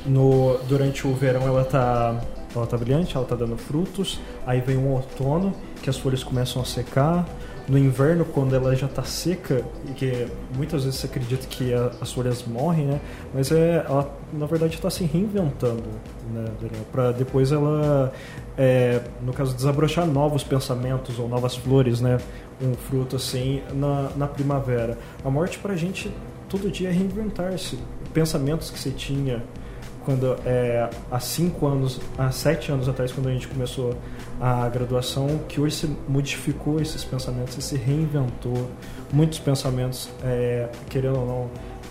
no, 0.06 0.58
durante 0.68 1.06
o 1.06 1.14
verão 1.14 1.42
ela 1.42 1.62
está 1.62 2.20
ela 2.54 2.66
tá 2.66 2.76
brilhante, 2.76 3.16
ela 3.16 3.24
está 3.24 3.34
dando 3.34 3.56
frutos, 3.56 4.20
aí 4.46 4.60
vem 4.60 4.76
um 4.76 4.92
outono 4.92 5.52
que 5.82 5.90
as 5.90 5.98
folhas 5.98 6.22
começam 6.22 6.62
a 6.62 6.64
secar, 6.64 7.26
no 7.66 7.78
inverno, 7.78 8.24
quando 8.24 8.54
ela 8.54 8.74
já 8.76 8.86
está 8.86 9.02
seca, 9.02 9.64
e 9.88 9.92
que 9.92 10.26
muitas 10.56 10.84
vezes 10.84 11.00
você 11.00 11.06
acredita 11.06 11.46
que 11.46 11.72
a, 11.72 11.90
as 12.00 12.12
folhas 12.12 12.44
morrem, 12.46 12.86
né? 12.86 13.00
Mas 13.32 13.50
é, 13.50 13.84
ela, 13.86 14.14
na 14.32 14.46
verdade, 14.46 14.74
está 14.74 14.90
se 14.90 15.04
reinventando, 15.04 15.82
né, 16.32 16.44
Para 16.92 17.12
depois 17.12 17.52
ela, 17.52 18.12
é, 18.56 19.00
no 19.22 19.32
caso, 19.32 19.54
desabrochar 19.54 20.06
novos 20.06 20.44
pensamentos 20.44 21.18
ou 21.18 21.28
novas 21.28 21.56
flores, 21.56 22.00
né? 22.00 22.18
Um 22.62 22.74
fruto 22.74 23.16
assim 23.16 23.62
na, 23.72 24.10
na 24.16 24.26
primavera. 24.26 24.98
A 25.24 25.30
morte, 25.30 25.58
para 25.58 25.72
a 25.72 25.76
gente, 25.76 26.10
todo 26.48 26.70
dia 26.70 26.88
é 26.90 26.92
reinventar-se. 26.92 27.78
pensamentos 28.12 28.70
que 28.70 28.78
você 28.78 28.90
tinha 28.90 29.42
quando 30.04 30.36
é, 30.44 30.88
há 31.10 31.20
cinco 31.20 31.66
anos, 31.66 32.00
há 32.18 32.30
sete 32.30 32.70
anos 32.70 32.88
atrás, 32.88 33.12
quando 33.12 33.28
a 33.28 33.32
gente 33.32 33.48
começou 33.48 33.96
a 34.40 34.68
graduação, 34.68 35.40
que 35.48 35.60
hoje 35.60 35.76
se 35.76 35.96
modificou 36.08 36.80
esses 36.80 37.04
pensamentos, 37.04 37.62
se 37.64 37.76
reinventou. 37.76 38.70
Muitos 39.12 39.38
pensamentos, 39.38 40.10
é, 40.22 40.68
querendo 40.88 41.18
ou 41.18 41.26
não, 41.26 41.50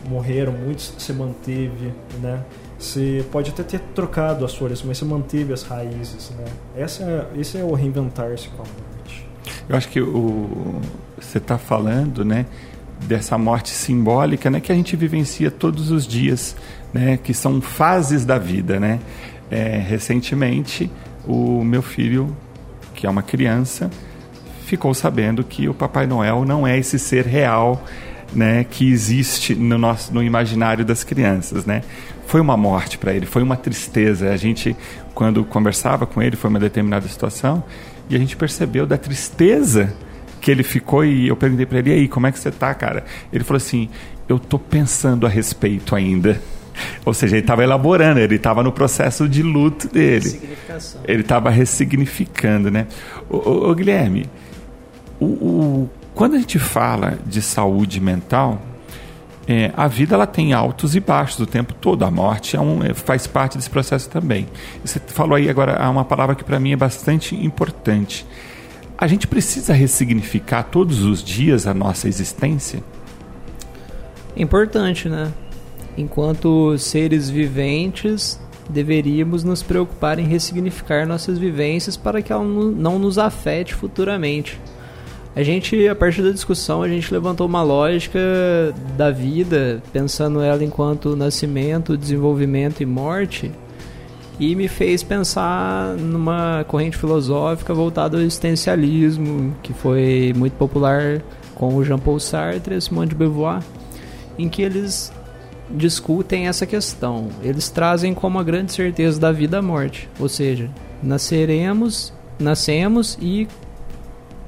morreram, 0.10 0.52
muitos 0.52 0.94
se 0.98 1.14
manteve, 1.14 1.94
né? 2.22 2.44
Você 2.78 3.26
pode 3.32 3.50
até 3.50 3.64
ter 3.64 3.80
trocado 3.96 4.44
as 4.44 4.54
folhas, 4.54 4.84
mas 4.84 4.98
você 4.98 5.06
manteve 5.06 5.54
as 5.54 5.64
raízes, 5.64 6.32
né? 6.32 6.46
Essa 6.76 7.04
é, 7.04 7.40
esse 7.40 7.58
é 7.58 7.64
o 7.64 7.74
reinventar-se 7.74 8.50
com 8.50 8.64
a 8.64 8.66
morte. 8.66 9.28
Eu 9.70 9.78
acho 9.78 9.88
que 9.88 10.02
o, 10.02 10.82
você 11.18 11.38
está 11.38 11.58
falando, 11.58 12.26
né, 12.26 12.46
dessa 13.02 13.38
morte 13.38 13.70
simbólica, 13.70 14.50
né, 14.50 14.60
que 14.60 14.72
a 14.72 14.76
gente 14.76 14.96
vivencia 14.96 15.52
todos 15.52 15.92
os 15.92 16.08
dias, 16.08 16.56
né, 16.94 17.18
que 17.22 17.34
são 17.34 17.62
fases 17.62 18.26
da 18.26 18.38
vida, 18.38 18.80
né? 18.80 19.00
É, 19.52 19.78
recentemente, 19.78 20.90
o 21.28 21.64
meu 21.64 21.82
filho, 21.82 22.36
que 22.96 23.06
é 23.06 23.10
uma 23.10 23.22
criança, 23.22 23.90
ficou 24.66 24.94
sabendo 24.94 25.44
que 25.44 25.68
o 25.68 25.74
Papai 25.74 26.08
Noel 26.08 26.46
não 26.46 26.66
é 26.66 26.78
esse 26.78 26.98
ser 26.98 27.26
real, 27.26 27.84
né, 28.34 28.64
que 28.64 28.92
existe 28.92 29.54
no 29.54 29.78
nosso 29.78 30.14
no 30.14 30.24
imaginário 30.24 30.84
das 30.84 31.04
crianças, 31.04 31.66
né? 31.66 31.82
Foi 32.26 32.42
uma 32.42 32.58
morte 32.58 32.98
para 32.98 33.14
ele, 33.14 33.26
foi 33.26 33.44
uma 33.44 33.56
tristeza. 33.56 34.32
A 34.32 34.38
gente 34.38 34.76
quando 35.14 35.44
conversava 35.44 36.06
com 36.06 36.22
ele, 36.22 36.36
foi 36.36 36.50
uma 36.50 36.60
determinada 36.60 37.08
situação, 37.08 37.64
e 38.10 38.16
a 38.16 38.20
gente 38.20 38.36
percebeu 38.36 38.86
da 38.86 38.98
tristeza 38.98 39.94
que 40.44 40.52
ele 40.52 40.62
ficou 40.62 41.06
e 41.06 41.30
eu 41.30 41.36
perguntei 41.36 41.66
para 41.66 41.80
ele: 41.80 41.90
"E 41.90 41.94
aí, 41.94 42.08
como 42.08 42.28
é 42.28 42.32
que 42.32 42.38
você 42.38 42.52
tá, 42.52 42.74
cara?" 42.74 43.06
Ele 43.32 43.44
falou 43.44 43.58
assim: 43.58 43.90
"Eu 44.28 44.38
tô 44.38 44.60
pensando 44.60 45.26
a 45.26 45.30
respeito 45.30 45.96
ainda." 45.96 46.40
Ou 47.06 47.14
seja, 47.14 47.36
ele 47.36 47.44
estava 47.44 47.64
elaborando, 47.64 48.20
ele 48.20 48.36
estava 48.36 48.62
no 48.62 48.72
processo 48.72 49.28
de 49.30 49.42
luto 49.42 49.88
dele. 49.88 50.42
Ele 51.06 51.22
estava 51.22 51.50
ressignificando, 51.50 52.70
né? 52.70 52.88
O, 53.30 53.70
o 53.70 53.76
Guilherme, 53.76 54.30
o, 55.20 55.26
o, 55.26 55.90
quando 56.14 56.36
a 56.36 56.40
gente 56.40 56.60
fala 56.60 57.18
de 57.26 57.42
saúde 57.42 58.02
mental, 58.02 58.62
é, 59.48 59.72
a 59.76 59.88
vida 59.88 60.16
ela 60.16 60.26
tem 60.26 60.54
altos 60.54 60.96
e 60.96 61.00
baixos 61.00 61.40
o 61.40 61.46
tempo 61.46 61.74
todo. 61.74 62.04
A 62.04 62.12
morte 62.12 62.56
é 62.56 62.60
um, 62.60 62.84
é, 62.84 62.94
faz 62.94 63.28
parte 63.28 63.58
desse 63.58 63.70
processo 63.70 64.10
também. 64.10 64.48
Você 64.84 65.00
falou 65.08 65.36
aí 65.36 65.50
agora 65.50 65.90
uma 65.90 66.06
palavra 66.06 66.36
que 66.36 66.44
para 66.44 66.60
mim 66.60 66.74
é 66.74 66.78
bastante 66.78 67.36
importante. 67.36 68.26
A 68.98 69.08
gente 69.08 69.28
precisa 69.28 69.74
ressignificar 69.74 70.64
todos 70.64 71.04
os 71.04 71.24
dias 71.24 71.68
a 71.68 71.74
nossa 71.74 72.08
existência? 72.08 72.84
Importante, 74.36 75.10
né? 75.10 75.32
Enquanto 75.98 76.78
seres 76.78 77.30
viventes, 77.30 78.40
deveríamos 78.70 79.44
nos 79.44 79.62
preocupar 79.62 80.20
em 80.20 80.26
ressignificar 80.26 81.06
nossas 81.06 81.38
vivências 81.38 81.98
para 81.98 82.22
que 82.22 82.32
ela 82.32 82.44
não 82.44 82.98
nos 82.98 83.18
afete 83.18 83.74
futuramente. 83.74 84.60
A 85.36 85.42
gente, 85.42 85.88
a 85.88 85.96
partir 85.96 86.22
da 86.22 86.30
discussão, 86.30 86.84
a 86.84 86.88
gente 86.88 87.12
levantou 87.12 87.48
uma 87.48 87.64
lógica 87.64 88.20
da 88.96 89.10
vida, 89.10 89.82
pensando 89.92 90.42
ela 90.42 90.64
enquanto 90.64 91.16
nascimento, 91.16 91.98
desenvolvimento 91.98 92.82
e 92.82 92.86
morte, 92.86 93.52
e 94.40 94.56
me 94.56 94.68
fez 94.68 95.04
pensar 95.04 95.96
numa 95.96 96.66
corrente 96.68 96.98
filosófica 96.98 97.74
voltada 97.74 98.18
ao 98.18 98.24
existencialismo, 98.24 99.56
que 99.62 99.74
foi 99.74 100.34
muito 100.36 100.54
popular 100.54 101.22
com 101.54 101.76
o 101.76 101.84
Jean-Paul 101.84 102.20
Sartre 102.20 102.76
e 102.76 102.82
Simone 102.82 103.10
de 103.10 103.16
Beauvoir, 103.16 103.62
em 104.38 104.50
que 104.50 104.62
eles 104.62 105.12
discutem 105.70 106.48
essa 106.48 106.66
questão. 106.66 107.30
Eles 107.42 107.70
trazem 107.70 108.14
como 108.14 108.40
a 108.40 108.44
grande 108.44 108.74
certeza 108.74 109.20
da 109.20 109.32
vida 109.32 109.60
a 109.60 109.62
morte, 109.62 110.10
ou 110.20 110.28
seja, 110.28 110.70
nasceremos, 111.02 112.14
nascemos 112.40 113.18
e 113.22 113.48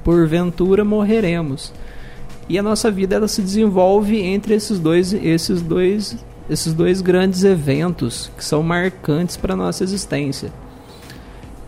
porventura 0.02 0.84
morreremos. 0.84 1.72
E 2.48 2.58
a 2.58 2.62
nossa 2.62 2.90
vida 2.90 3.16
ela 3.16 3.26
se 3.26 3.42
desenvolve 3.42 4.20
entre 4.20 4.54
esses 4.54 4.78
dois, 4.78 5.12
esses 5.12 5.60
dois, 5.62 6.16
esses 6.48 6.72
dois 6.72 7.00
grandes 7.00 7.44
eventos 7.44 8.30
que 8.36 8.44
são 8.44 8.62
marcantes 8.62 9.36
para 9.36 9.56
nossa 9.56 9.84
existência. 9.84 10.50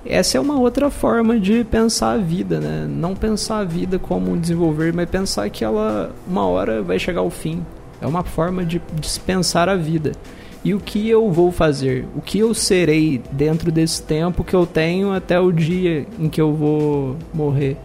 Essa 0.07 0.39
é 0.39 0.41
uma 0.41 0.59
outra 0.59 0.91
forma 0.91 1.39
de 1.39 1.65
pensar 1.65 2.13
a 2.13 2.19
vida, 2.19 2.61
né? 2.61 2.87
Não 2.89 3.15
pensar 3.15 3.59
a 3.59 3.65
vida 3.65 3.99
como 3.99 4.37
desenvolver, 4.37 4.93
mas 4.93 5.11
pensar 5.11 5.51
que 5.51 5.65
ela 5.65 6.15
uma 6.27 6.47
hora 6.47 6.83
vai 6.83 6.99
chegar 6.99 7.21
ao 7.21 7.31
fim. 7.31 7.65
É 8.01 8.07
uma 8.07 8.23
forma 8.23 8.65
de 8.65 8.81
dispensar 8.95 9.69
a 9.69 9.75
vida. 9.75 10.13
E 10.65 10.75
o 10.75 10.81
que 10.81 11.09
eu 11.09 11.31
vou 11.31 11.53
fazer? 11.53 12.07
O 12.17 12.21
que 12.21 12.39
eu 12.39 12.55
serei 12.55 13.21
dentro 13.33 13.71
desse 13.71 14.03
tempo 14.03 14.45
que 14.45 14.55
eu 14.55 14.67
tenho 14.67 15.13
até 15.13 15.39
o 15.39 15.53
dia 15.53 16.07
em 16.19 16.29
que 16.29 16.41
eu 16.41 16.55
vou 16.55 17.17
morrer? 17.33 17.77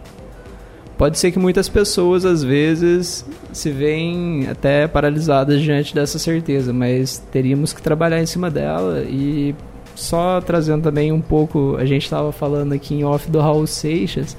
Pode 0.96 1.18
ser 1.18 1.32
que 1.32 1.38
muitas 1.38 1.68
pessoas 1.68 2.24
às 2.24 2.44
vezes 2.44 3.26
se 3.52 3.70
veem 3.70 4.46
até 4.48 4.86
paralisadas 4.86 5.60
diante 5.60 5.94
dessa 5.94 6.18
certeza, 6.18 6.72
mas 6.72 7.18
teríamos 7.32 7.72
que 7.72 7.82
trabalhar 7.82 8.22
em 8.22 8.26
cima 8.26 8.48
dela 8.48 9.02
e 9.02 9.54
só 9.94 10.40
trazendo 10.40 10.82
também 10.82 11.12
um 11.12 11.20
pouco, 11.20 11.76
a 11.78 11.84
gente 11.84 12.04
estava 12.04 12.32
falando 12.32 12.72
aqui 12.72 12.94
em 12.94 13.04
off 13.04 13.30
do 13.30 13.40
Raul 13.40 13.66
Seixas, 13.66 14.36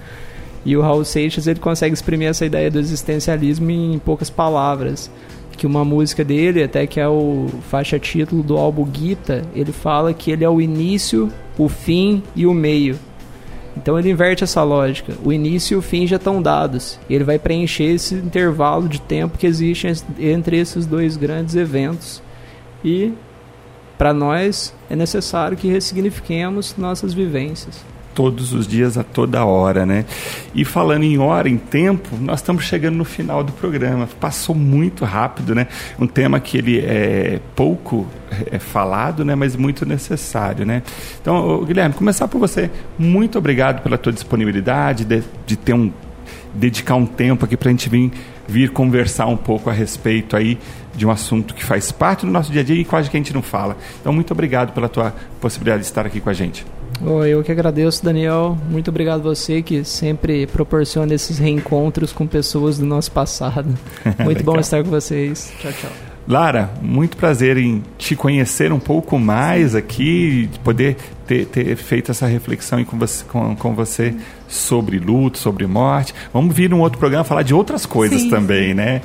e 0.65 0.75
o 0.75 0.81
Raul 0.81 1.05
Seixas 1.05 1.45
ele 1.45 1.59
consegue 1.59 1.93
exprimir 1.93 2.27
essa 2.27 2.45
ideia 2.45 2.71
do 2.71 2.79
existencialismo 2.79 3.69
em 3.69 3.99
poucas 3.99 4.29
palavras. 4.29 5.11
Que 5.55 5.67
uma 5.67 5.85
música 5.85 6.21
dele, 6.23 6.63
até 6.63 6.85
que 6.85 6.99
é 6.99 7.07
o 7.07 7.47
faixa 7.69 7.97
título 7.97 8.43
do 8.43 8.57
álbum 8.57 8.85
Gita, 8.91 9.43
ele 9.55 9.71
fala 9.71 10.13
que 10.13 10.31
ele 10.31 10.43
é 10.43 10.49
o 10.49 10.59
início, 10.59 11.31
o 11.57 11.69
fim 11.69 12.21
e 12.35 12.45
o 12.45 12.53
meio. 12.53 12.97
Então 13.76 13.99
ele 13.99 14.09
inverte 14.09 14.43
essa 14.43 14.63
lógica. 14.63 15.13
O 15.23 15.34
início 15.34 15.76
e 15.76 15.78
o 15.78 15.82
fim 15.82 16.07
já 16.07 16.15
estão 16.15 16.41
dados. 16.41 16.99
E 17.09 17.15
ele 17.15 17.23
vai 17.23 17.38
preencher 17.38 17.95
esse 17.95 18.15
intervalo 18.15 18.88
de 18.88 19.01
tempo 19.01 19.38
que 19.38 19.47
existe 19.47 19.88
entre 20.19 20.57
esses 20.57 20.86
dois 20.86 21.17
grandes 21.17 21.55
eventos. 21.55 22.21
E 22.84 23.13
para 23.97 24.13
nós 24.13 24.73
é 24.89 24.95
necessário 24.95 25.57
que 25.57 25.67
ressignifiquemos 25.67 26.76
nossas 26.78 27.13
vivências 27.13 27.94
todos 28.16 28.53
os 28.53 28.66
dias, 28.66 28.97
a 28.97 29.03
toda 29.03 29.45
hora, 29.45 29.86
né? 29.86 30.05
E 30.55 30.63
falando 30.63 31.03
em 31.03 31.20
hora, 31.20 31.49
em 31.49 31.57
tempo, 31.57 32.16
nós 32.20 32.39
estamos 32.39 32.63
chegando 32.63 32.95
no 32.95 33.03
final 33.03 33.43
do 33.43 33.51
programa. 33.51 34.07
Passou 34.20 34.55
muito 34.55 35.03
rápido, 35.03 35.53
né? 35.53 35.68
Um 35.99 36.07
tema 36.07 36.39
que 36.39 36.57
ele 36.57 36.80
é 36.80 37.41
pouco 37.55 38.07
é 38.49 38.57
falado, 38.57 39.26
né? 39.26 39.36
Mas 39.36 39.55
muito 39.55 39.86
necessário, 39.86 40.66
né? 40.66 40.82
Então, 41.22 41.63
Guilherme, 41.66 41.93
começar 41.93 42.28
por 42.30 42.39
você. 42.39 42.72
Muito 42.97 43.38
obrigado 43.38 43.84
pela 43.84 43.97
tua 43.97 44.13
disponibilidade, 44.13 45.03
de, 45.03 45.22
de 45.45 45.57
ter 45.57 45.74
um 45.74 45.91
dedicar 46.53 46.95
um 46.95 47.05
tempo 47.05 47.43
aqui 47.43 47.57
para 47.57 47.68
a 47.68 47.72
gente 47.72 47.89
vir, 47.89 48.11
vir 48.47 48.70
conversar 48.70 49.26
um 49.26 49.36
pouco 49.36 49.70
a 49.70 49.74
respeito 49.74 50.38
aí 50.38 50.57
de 50.95 51.05
um 51.05 51.11
assunto 51.11 51.53
que 51.53 51.63
faz 51.63 51.91
parte 51.91 52.26
do 52.26 52.32
nosso 52.32 52.49
dia 52.49 52.61
a 52.61 52.63
dia 52.63 52.80
e 52.80 52.86
quase 52.86 53.09
que 53.09 53.18
a 53.18 53.20
gente 53.20 53.34
não 53.34 53.41
fala. 53.41 53.76
Então, 53.99 54.13
muito 54.13 54.32
obrigado 54.32 54.72
pela 54.74 54.88
tua 54.88 55.13
possibilidade 55.41 55.82
de 55.82 55.88
estar 55.88 56.05
aqui 56.05 56.22
com 56.22 56.30
a 56.30 56.34
gente. 56.34 56.66
Oh, 57.03 57.23
eu 57.23 57.43
que 57.43 57.51
agradeço, 57.51 58.03
Daniel. 58.03 58.57
Muito 58.69 58.89
obrigado 58.89 59.19
a 59.19 59.23
você 59.23 59.61
que 59.61 59.83
sempre 59.83 60.47
proporciona 60.47 61.13
esses 61.13 61.37
reencontros 61.37 62.13
com 62.13 62.25
pessoas 62.25 62.77
do 62.77 62.85
nosso 62.85 63.11
passado. 63.11 63.77
Muito 64.23 64.43
bom 64.43 64.57
estar 64.59 64.83
com 64.83 64.89
vocês. 64.89 65.51
Tchau, 65.59 65.71
tchau. 65.73 65.91
Lara, 66.27 66.71
muito 66.81 67.17
prazer 67.17 67.55
em 67.55 67.83
te 67.99 68.15
conhecer 68.15 68.71
um 68.73 68.79
pouco 68.79 69.19
mais 69.19 69.75
aqui, 69.75 70.49
poder 70.63 70.97
ter, 71.27 71.45
ter 71.45 71.75
feito 71.75 72.09
essa 72.09 72.25
reflexão 72.25 72.83
com 72.83 72.97
você, 72.97 73.23
com, 73.25 73.55
com 73.55 73.75
você 73.75 74.15
sobre 74.47 74.97
luto, 74.97 75.37
sobre 75.37 75.67
morte. 75.67 76.15
Vamos 76.33 76.55
vir 76.55 76.67
num 76.67 76.79
outro 76.79 76.97
programa 76.97 77.23
falar 77.23 77.43
de 77.43 77.53
outras 77.53 77.85
coisas 77.85 78.23
Sim. 78.23 78.29
também, 78.31 78.73
né? 78.73 79.03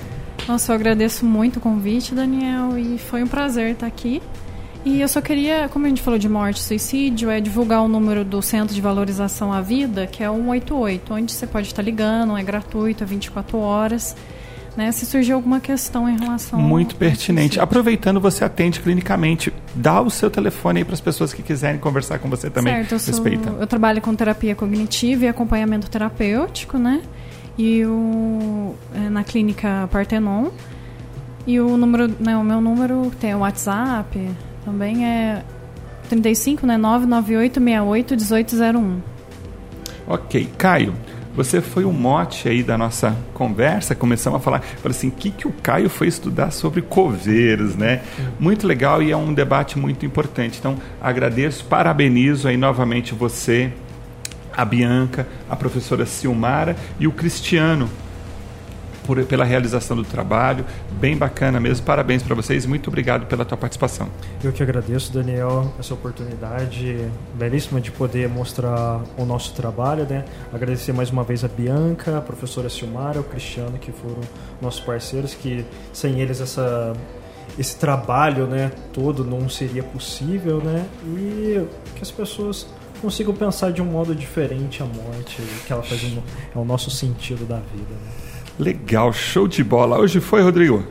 Nossa, 0.49 0.73
eu 0.73 0.77
agradeço 0.77 1.27
muito 1.27 1.59
o 1.59 1.61
convite, 1.61 2.15
Daniel, 2.15 2.79
e 2.79 2.97
foi 2.97 3.23
um 3.23 3.29
prazer 3.29 3.73
estar 3.73 3.87
aqui. 3.87 4.23
E 4.85 5.01
eu 5.01 5.09
só 5.09 5.21
queria, 5.21 5.69
como 5.69 5.85
a 5.85 5.89
gente 5.89 6.01
falou 6.01 6.19
de 6.19 6.29
morte 6.29 6.57
e 6.57 6.63
suicídio, 6.63 7.29
é 7.29 7.39
divulgar 7.39 7.83
o 7.83 7.89
número 7.89 8.25
do 8.25 8.41
Centro 8.41 8.75
de 8.75 8.81
Valorização 8.81 9.53
à 9.53 9.61
Vida, 9.61 10.07
que 10.07 10.25
é 10.25 10.31
188, 10.31 11.13
onde 11.13 11.33
você 11.33 11.47
pode 11.47 11.67
estar 11.67 11.83
ligando, 11.83 12.37
é 12.37 12.43
gratuito, 12.43 13.05
é 13.05 13.07
24 13.07 13.59
horas. 13.59 14.17
Né, 14.77 14.93
se 14.93 15.05
surgir 15.05 15.33
alguma 15.33 15.59
questão 15.59 16.09
em 16.09 16.17
relação 16.17 16.61
muito 16.61 16.95
pertinente. 16.95 17.59
Aproveitando 17.59 18.21
você 18.21 18.45
atende 18.45 18.79
clinicamente. 18.79 19.53
Dá 19.75 20.01
o 20.01 20.09
seu 20.09 20.31
telefone 20.31 20.79
aí 20.79 20.85
para 20.85 20.95
as 20.95 21.01
pessoas 21.01 21.35
que 21.35 21.43
quiserem 21.43 21.81
conversar 21.81 22.21
com 22.21 22.31
você 22.31 22.49
também. 22.49 22.73
Certo, 22.73 22.93
eu, 22.93 22.99
sou, 23.01 23.27
eu 23.59 23.67
trabalho 23.67 24.01
com 24.01 24.15
terapia 24.15 24.55
cognitiva 24.55 25.25
e 25.25 25.29
acompanhamento 25.29 25.91
terapêutico 25.91 26.79
né? 26.79 27.03
E 27.59 27.85
o 27.85 28.77
é, 28.95 29.11
na 29.11 29.25
clínica 29.25 29.89
Partenon. 29.91 30.51
E 31.49 31.59
o 31.59 31.77
número 31.77 32.09
né, 32.21 32.37
o 32.37 32.45
meu 32.45 32.61
número 32.61 33.11
tem 33.19 33.35
o 33.35 33.39
WhatsApp 33.39 34.21
também 34.71 35.05
é 35.05 35.43
35, 36.09 36.65
né? 36.65 36.77
998 36.77 37.61
68 37.61 38.11
1801. 38.15 39.01
Ok. 40.07 40.49
Caio, 40.57 40.95
você 41.35 41.61
foi 41.61 41.85
o 41.85 41.93
mote 41.93 42.49
aí 42.49 42.63
da 42.63 42.79
nossa 42.79 43.17
conversa. 43.35 43.97
Começamos 43.97 44.41
a 44.41 44.43
falar, 44.43 44.63
assim, 44.85 45.09
o 45.09 45.11
que, 45.11 45.31
que 45.31 45.49
o 45.49 45.53
Caio 45.53 45.91
foi 45.91 46.07
estudar 46.07 46.53
sobre 46.53 46.83
coveiros, 46.83 47.75
né? 47.75 48.03
Muito 48.39 48.65
legal 48.65 49.03
e 49.03 49.11
é 49.11 49.17
um 49.17 49.35
debate 49.35 49.77
muito 49.77 50.07
importante. 50.07 50.59
Então, 50.61 50.77
agradeço, 51.03 51.65
parabenizo 51.65 52.47
aí 52.47 52.57
novamente 52.57 53.13
você, 53.13 53.73
a 54.57 54.65
Bianca, 54.65 55.27
a 55.49 55.57
professora 55.57 56.07
Silmara 56.07 56.77
e 57.01 57.09
o 57.09 57.13
Cristiano 57.13 57.91
por, 59.11 59.25
pela 59.25 59.45
realização 59.45 59.97
do 59.97 60.05
trabalho. 60.05 60.65
Bem 60.93 61.17
bacana 61.17 61.59
mesmo. 61.59 61.85
Parabéns 61.85 62.23
para 62.23 62.33
vocês. 62.37 62.65
Muito 62.65 62.87
obrigado 62.87 63.27
pela 63.27 63.45
tua 63.45 63.59
participação. 63.59 64.09
Eu 64.43 64.53
que 64.53 64.63
agradeço, 64.63 65.13
Daniel, 65.13 65.75
essa 65.81 65.93
oportunidade 65.95 67.11
belíssima 67.35 67.81
de 67.81 67.91
poder 67.91 68.29
mostrar 68.29 69.03
o 69.17 69.25
nosso 69.25 69.53
trabalho, 69.55 70.07
né? 70.09 70.25
Agradecer 70.53 70.93
mais 70.93 71.11
uma 71.11 71.25
vez 71.25 71.43
a 71.43 71.49
Bianca, 71.49 72.19
a 72.19 72.21
professora 72.21 72.69
Silmara, 72.69 73.19
o 73.19 73.25
Cristiano, 73.25 73.79
que 73.79 73.91
foram 73.91 74.21
nossos 74.63 74.81
parceiros, 74.81 75.35
que 75.35 75.65
sem 75.93 76.21
eles 76.21 76.41
essa 76.41 76.93
esse 77.59 77.77
trabalho, 77.77 78.47
né, 78.47 78.71
todo 78.93 79.25
não 79.25 79.49
seria 79.49 79.83
possível, 79.83 80.59
né? 80.59 80.87
E 81.05 81.67
que 81.97 82.03
as 82.03 82.11
pessoas 82.13 82.65
consigam 83.03 83.35
pensar 83.35 83.73
de 83.73 83.83
um 83.83 83.87
modo 83.87 84.15
diferente 84.15 84.85
a 84.85 84.87
morte, 84.87 85.43
que 85.67 85.73
ela 85.73 85.83
faz 85.83 86.05
um, 86.05 86.23
é 86.55 86.59
o 86.59 86.65
nosso 86.65 86.93
sentido 86.93 87.45
da 87.45 87.57
vida. 87.57 87.91
Né? 87.91 88.30
Legal, 88.61 89.11
show 89.11 89.49
de 89.49 89.65
bola. 89.65 89.99
Hoje 89.99 90.21
foi, 90.21 90.43
Rodrigo? 90.43 90.85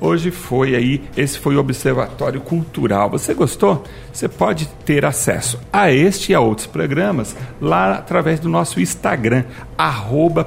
Hoje 0.00 0.32
foi 0.32 0.74
aí, 0.74 1.00
esse 1.16 1.38
foi 1.38 1.54
o 1.54 1.60
Observatório 1.60 2.40
Cultural. 2.40 3.08
Você 3.10 3.32
gostou? 3.32 3.84
Você 4.12 4.28
pode 4.28 4.66
ter 4.84 5.04
acesso 5.04 5.60
a 5.72 5.92
este 5.92 6.32
e 6.32 6.34
a 6.34 6.40
outros 6.40 6.66
programas 6.66 7.36
lá 7.60 7.92
através 7.94 8.40
do 8.40 8.48
nosso 8.48 8.80
Instagram, 8.80 9.44
arroba 9.78 10.44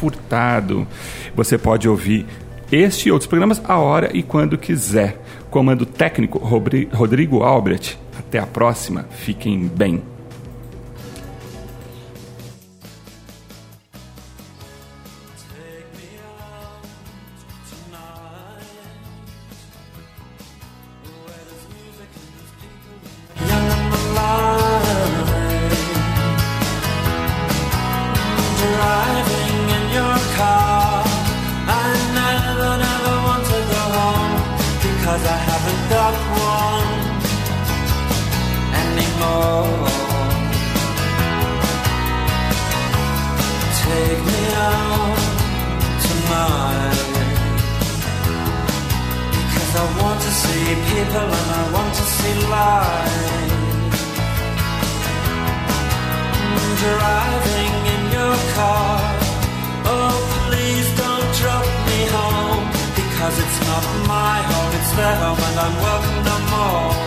Furtado. 0.00 0.86
Você 1.34 1.58
pode 1.58 1.86
ouvir 1.86 2.24
este 2.72 3.10
e 3.10 3.12
outros 3.12 3.28
programas 3.28 3.60
a 3.62 3.76
hora 3.76 4.08
e 4.16 4.22
quando 4.22 4.56
quiser. 4.56 5.22
Comando 5.50 5.84
técnico 5.84 6.38
Rodrigo 6.38 7.42
Albrecht. 7.42 7.98
Até 8.18 8.38
a 8.38 8.46
próxima. 8.46 9.04
Fiquem 9.10 9.66
bem. 9.66 10.15
more. 66.44 67.05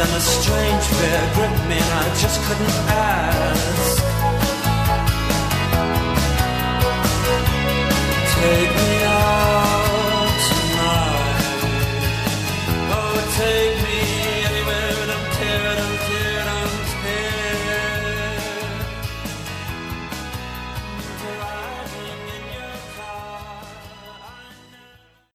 Then 0.00 0.16
a 0.16 0.20
strange 0.20 0.84
fear 0.84 1.30
gripped 1.34 1.68
me 1.68 1.76
and 1.76 1.92
I 1.92 2.14
just 2.14 2.40
couldn't 2.44 2.74
ask 2.88 4.09